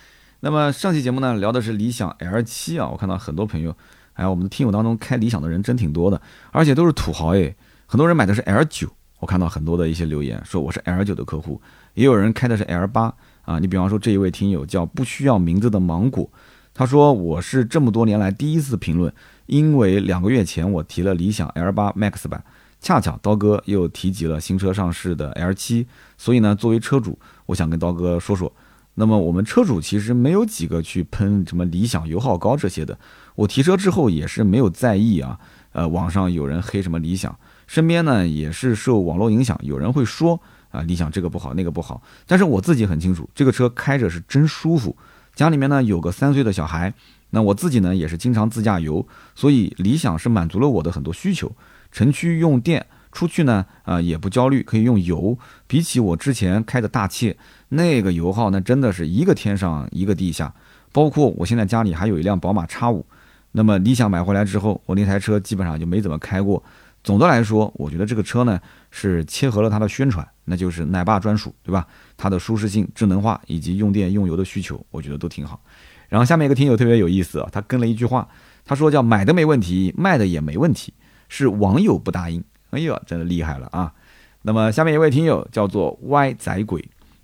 [0.42, 3.76] 那么上期节目呢，聊的是理想 L 七啊，我看到很多朋友，
[4.14, 8.90] 还有我们的听友当中开理想的人真挺多的，而且都是土豪诶，很多人买的是 L 九，
[9.20, 11.62] 我看到很多的一些留言说我是 L 九的客户。
[11.94, 16.30] 也有人开的是 L 八啊，你比方说这一位听友叫不需要名字的芒果，
[16.78, 19.12] 他说我是这么多年来第一次评论，
[19.46, 22.44] 因为两个月前我提了理想 L 八 Max 版，
[22.82, 28.52] 恰巧刀哥又提及了新车上市的 L 七，所以呢，作为车主，我想跟刀哥说说。
[28.98, 32.98] 那么我们车主其实没有几个去喷什么理想油耗高这些的，
[33.36, 35.40] 我提车之后也是没有在意啊。
[35.72, 44.96] 呃，网上有人黑什么理想，身边呢也是受网络影响，有人会说啊理想这个不好那个不好，但是我自己很清楚，这个车开着是真舒服。
[45.36, 46.94] 家里面呢有个三岁的小孩，
[47.32, 49.06] 那我自己呢也是经常自驾游，
[49.36, 51.52] 所以理想是满足了我的很多需求。
[51.92, 55.38] 城区用电，出去呢啊也不焦虑，可以用油。
[55.68, 57.36] 比起我之前开的大切，
[57.70, 60.54] 那个油耗那真的是一个天上一个地下。
[60.92, 63.06] 包括我现在家里还有一辆宝马叉五。
[63.52, 66.62] 那么理想买回来之后，我那台车基本上就没怎么开过。
[67.06, 71.86] 总的来说，我觉得这个车呢是切合了它的宣传，那就是奶爸专属，对吧？
[72.18, 75.62] 它的舒适性、智能化以及用电用油的需求，我觉得都挺好。
[76.10, 78.28] 然后下面一个听友特别有意思啊，他跟了一句话，
[78.66, 80.92] 他说叫买的没问题，卖的也没问题，
[81.30, 82.44] 是网友不答应。
[82.72, 83.94] 哎呦，真的厉害了啊！
[84.42, 86.84] 那么下面一位听友叫做歪仔鬼，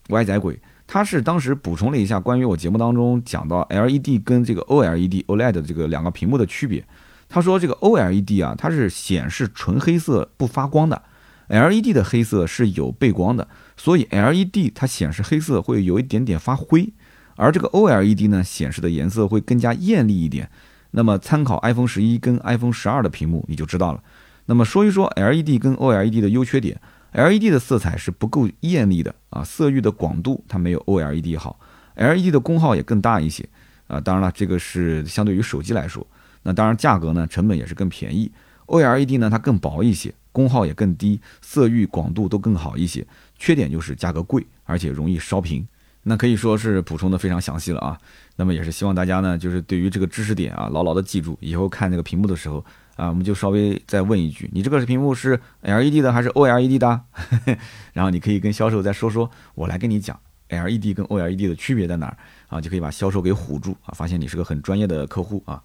[0.10, 0.60] 歪仔鬼。
[0.86, 6.86] 他是当时补充了一下关于我节目当中讲到 LED 跟这个 OLED OLED 的这个两个屏幕的区别。
[7.32, 11.02] 他说这个 OLED 啊，它是显示纯黑色不发光的
[11.48, 16.92] ，LED 的黑色是有背光的，所以 LED 它显示黑色会有一点点发灰，
[17.38, 20.50] 而这个 OLED 呢显示的颜色会更加艳丽一点。
[20.92, 24.04] 那么参考 iPhone 十一跟 iPhone 十二的屏幕你就知道了。
[24.48, 26.80] 那么说一说 LED 跟 OLED 的优缺点。
[27.14, 31.60] LED 的色彩是不够艳丽的啊，色域的广度它没有 OLED 好
[31.96, 33.48] ，LED 的功耗也更大一些
[33.88, 34.00] 啊。
[34.00, 36.08] 当然了，这个是相对于手机来说，
[36.44, 38.32] 那当然价格呢，成本也是更便宜。
[38.68, 43.06] OLED 呢，它更薄一些，功耗也更低，色域广度都更好一些。
[43.38, 45.68] 缺点就是价格贵，而且容易烧屏。
[46.04, 47.98] 那可以说是补充的非常详细了啊。
[48.36, 52.64] 那么也是希望大家呢，就是对于这个知识点啊，牢牢的记住，以后看那个屏幕的时候。
[52.98, 57.02] 啊，我们就稍微再问一句，你这个屏幕是 LED 的还是 OLED 的？
[57.94, 60.20] 然后你可以跟销售再说说，我来跟你讲
[60.50, 62.18] LED 跟 OLED 的区别在哪儿
[62.50, 65.64] 啊，就可以把销售给唬住啊，发现你是个很专业的客户啊。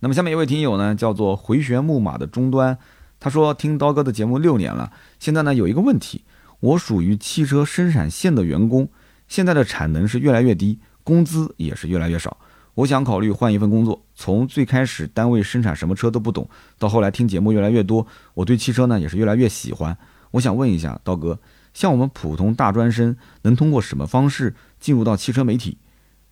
[0.00, 2.76] 那么下面一位听友呢，叫做回旋木马的终端，
[3.18, 6.22] 他说听刀哥的节目六年了，现在呢有一个问题，
[6.60, 8.88] 我属于汽车生产线的员工，
[9.26, 12.36] 现在的产能是越来越低，工资也是越来越少。
[12.74, 16.46] 我想考虑换一份工作，从最开始单位生产什么车都不懂，
[16.78, 19.96] 到后来听节目越来越多，我对汽车呢也是越来越喜欢。
[20.32, 21.38] 我想问一下刀哥，
[21.72, 25.78] 像我们普通大专生能通过什么方式进入到汽车媒体？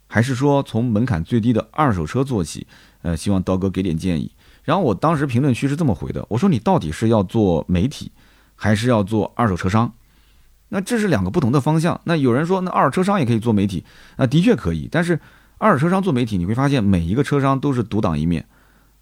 [0.06, 2.66] 还是说从门槛最低的二手车做起？
[3.04, 4.32] 呃，希望刀哥给点建议。
[4.64, 8.10] 然后我当时评论区是这么回的，我说你到底是要做媒体，
[8.56, 9.92] 还是要做二手车商？
[10.70, 12.00] 那这是两个不同的方向。
[12.02, 13.84] 那有人说，那二手车商也可以做媒体，
[14.16, 15.20] 那的确可以，但是。
[15.56, 18.44] 二手车商做媒体，你会发现每一个车商都是独当一面，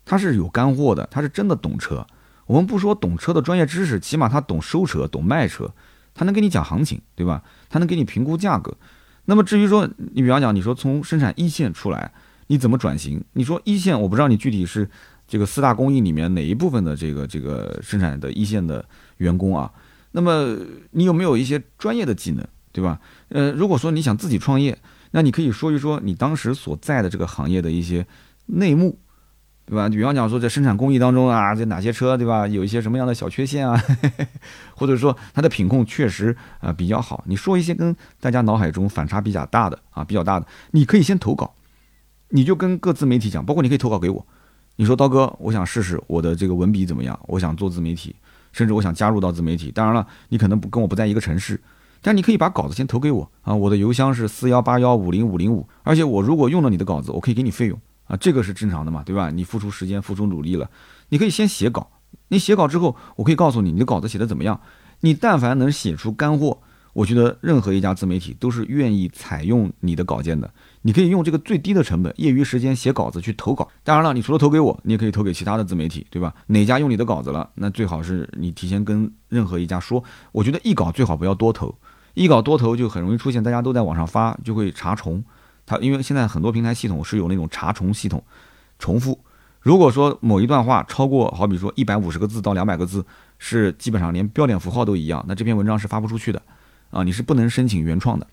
[0.04, 2.06] 他是有干货的，他是真的懂车。
[2.46, 5.72] 我们不说懂车的专业知识，起码他懂收车、懂卖车，
[6.14, 7.42] 他能给你讲行情，对吧？
[7.70, 8.76] 他能给你评估价格。
[9.24, 12.12] 那么至于说，你比方讲，你说从生产一线出来，
[12.48, 13.22] 你怎么转型？
[13.32, 14.88] 你说一线，我不知道你具体是
[15.26, 18.84] 这个四大工艺里面哪一部分的这个这个生产的一线的
[19.18, 19.70] 员工啊？
[20.12, 20.56] 那么
[20.90, 23.00] 你有没有一些专业的技能，对吧？
[23.28, 24.78] 呃，如果说你想自己创业。
[25.14, 28.06] 那你可以说一说你当时所在的这个行业的一些
[28.46, 28.98] 内幕，
[29.66, 29.86] 对吧？
[29.86, 32.48] 比方讲说在生产工艺当中啊，这哪些车，对吧？
[32.48, 33.78] 有一些什么样的小缺陷啊，
[34.74, 37.22] 或者说它的品控确实啊比较好。
[37.26, 41.54] 你说一些跟大家脑海中反差比较大的啊，比较大的，你可以先投稿，
[42.34, 44.26] 你就跟各自媒体讲，包括你可以投稿给我，
[44.76, 47.18] 你说刀哥，我想试试我的这个文笔怎么样？
[47.28, 48.16] 我想做自媒体，
[48.52, 49.70] 甚至我想加入到自媒体。
[49.70, 51.60] 当然了，你可能不跟我不在一个城市。
[52.00, 59.30] 但你可以把稿子先投给我啊，我的邮箱是四幺八幺五零五零五，而且我如果用了你的稿子，我可以给你费用啊，这个是正常的嘛，对吧？
[59.30, 60.70] 你付出时间、付出努力了，
[61.10, 61.90] 你可以先写稿，
[62.28, 64.58] 你写稿之后，我可以告诉你你的稿子写的怎么样。
[65.00, 66.58] 你但凡能写出干货，
[66.92, 70.52] 我觉得任何一家自媒体都是愿意采用你的稿件的。
[70.82, 73.68] 你可以用这个最低的成本，业余时间写稿子去投稿。
[73.82, 76.34] 当然了，你除了投给我，你也可以投给其他的自媒体，对吧？
[76.48, 80.02] 哪家用你的稿子了，那最好是你提前跟任何一家说。
[80.32, 81.74] 我觉得一稿最好不要多投。
[82.14, 85.24] 一稿多投就很容易出现，大家都在网上发，就会查重。
[85.64, 88.22] 它因为现在很多平台系统是有那种查重系统，
[88.78, 89.18] 重复。
[89.60, 93.06] 如果说某一段话超过，好比说一百五十个字到两百个字，
[93.38, 96.42] 是基本上连标点符号都一样，那这篇文章是发不出去的
[96.90, 98.26] 啊，你是不能申请原创的。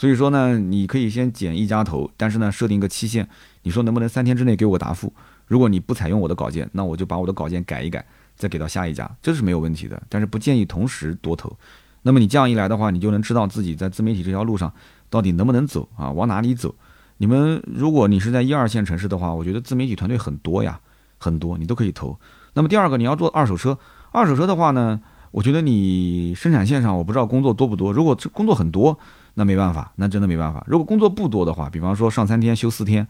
[0.00, 3.28] 所以说呢，你可以先减一家投，但是呢，设定一个期限，
[3.64, 5.12] 你说能不能三天之内给我答复？
[5.46, 8.02] 如果你不采用我的稿件，那我就把我的稿件改一改，
[8.34, 10.02] 再给到下一家，这是没有问题的。
[10.08, 11.54] 但是不建议同时多投。
[12.00, 14.72] 那么你这样一来的话，你就能知道自己在自媒体这条路上
[15.10, 16.74] 到底能不能走啊，往哪里走。
[17.18, 20.80] 你们如果你是在一二线城市的话，我觉得自媒体团队很多呀，
[21.18, 22.18] 很多你都可以投。
[22.54, 23.78] 那么第二个，你要做二手车，
[24.12, 24.98] 二手车的话呢，
[25.30, 27.92] 我觉得你生产线上我不知道工作多不多。
[27.92, 28.98] 如果工作很多，
[29.34, 30.64] 那没办法，那真的没办法。
[30.66, 33.06] 如果工作不多的话，比方说上三天休四天，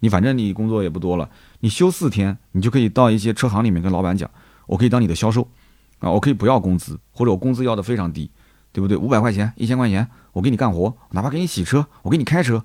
[0.00, 1.28] 你反正你工作也不多了，
[1.60, 4.30] 你休四天，你就可以到一些车行里面跟老板讲，
[4.66, 5.48] 我可以当你的销售，
[5.98, 8.30] 啊，我可以不要工资，或者我工资要的非常低，
[8.72, 8.96] 对不对？
[8.96, 12.64] 五百块钱、一千块钱，我给你干活，哪怕给你洗车，我给你开车。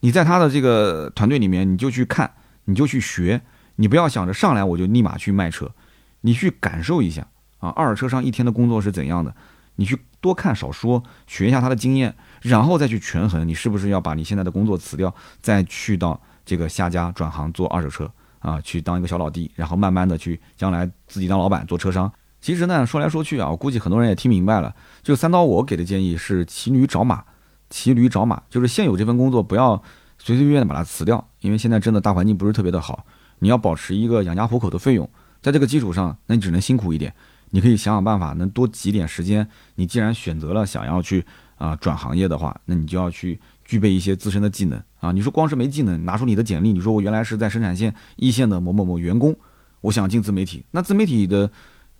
[0.00, 2.30] 你在他的这个团队里面，你就去看，
[2.66, 3.40] 你就去学，
[3.76, 5.72] 你不要想着上来我就立马去卖车，
[6.20, 7.26] 你去感受一下
[7.58, 9.34] 啊，二手车商一天的工作是怎样的，
[9.78, 12.12] 你去多看少说，学一下他的经验，
[12.42, 18.10] 然后再去权衡，你是不是要把你现在的工作辞掉，再去到这个下家转行做二手车
[18.40, 22.12] 啊，去当一个小老弟，然后慢慢的去将来自己当老板做车商。
[22.40, 27.24] 其实呢，说来说去啊，我估计很多人也听明白了，就三刀我给的建议是骑驴找马。
[27.70, 29.76] 骑驴找马，就是现有这份工作不要
[30.18, 33.04] 随随便便的把它辞掉，因为现在真的大环境不是特别的好，
[33.40, 35.06] 你要保持一个养家糊口的费用，
[35.42, 37.14] 在这个基础上，那你只能辛苦一点，
[37.50, 39.48] 你可以想想办法，能多挤点时间。
[39.76, 41.24] 你既然选择了想要去
[41.56, 45.12] 啊转行业的话，那你就要去具备一些自身的技能啊。
[45.12, 49.34] 你说光是没技能，拿出你的简历，你说我原来是在生产线一线的某某某员工，
[49.80, 51.50] 我想进自媒体，那自媒体的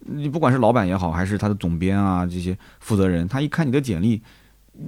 [0.01, 4.23] 你不管是老板也好，还是他的总编啊这些负责人，他一看你的简历。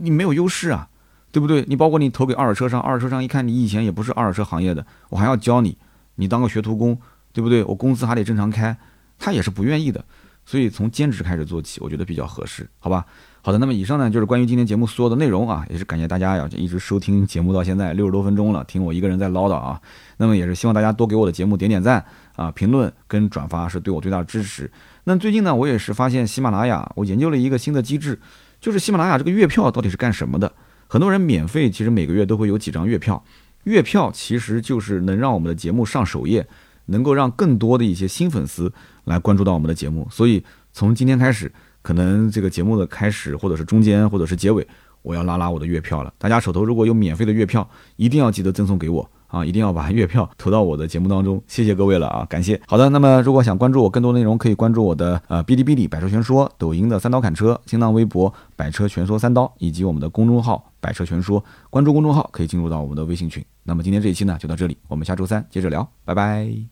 [0.02, 0.88] 你没有优势啊，
[1.32, 1.64] 对不对？
[1.66, 5.76] 你包括你投给二手车商，二手车商一看你以前也不是二手车行业的，我还要教你，
[6.14, 6.96] 你当个学徒工，
[7.32, 7.64] 对不对？
[7.64, 8.76] 我工资还得正常开，
[9.18, 10.04] 他也是不愿意的。
[10.44, 13.04] 所以从兼职开始做起，我觉得比较合适，好吧？
[13.42, 19.80] 好的，那么以上呢就是关于今天节目所有的内容啊，也是感谢大家呀，一直收听节目到现在六十多分钟了，听我一个人在唠叨啊。
[20.18, 22.04] 那么也是希望大家多给我的节目点点赞
[22.36, 24.70] 啊，评论跟转发是对我最大的支持。
[25.04, 28.18] 那最近呢，我也是发现喜马拉雅，我研究了一个新的机制。
[28.60, 30.52] 就是喜马拉雅这个月票到底是干什么的？
[30.86, 33.24] 很多人免费，其实每个月都会有几张月票。
[33.64, 36.46] 月票其实就是能让我们的节目上首页，
[36.86, 38.70] 能够让更多的一些新粉丝
[39.10, 40.06] 来关注到我们的节目。
[40.10, 40.42] 所以
[40.72, 41.52] 从今天开始，
[41.82, 44.66] 可能这个节目的开始，或者是中间，或者是结尾，
[45.02, 46.12] 我要拉拉我的月票了。
[46.16, 49.10] 大家手头如果有免费的月票，一定要记得赠送给我。
[49.30, 52.60] 啊，一定要把月票投到我的节目当中，谢谢各位了啊，感谢。
[52.66, 61.44] 好的，那么如果想关注我更多内容，可以关注我的呃哔哩哔哩百车全说、抖音的三刀砍车、新浪微博百车全说三刀，以及我们的公众号百车全说。
[61.70, 63.40] 关注公众号可以进入到我们的微信群。
[63.62, 66.70] 那么今天这一期呢就到这里，我们下周三接着聊，拜拜。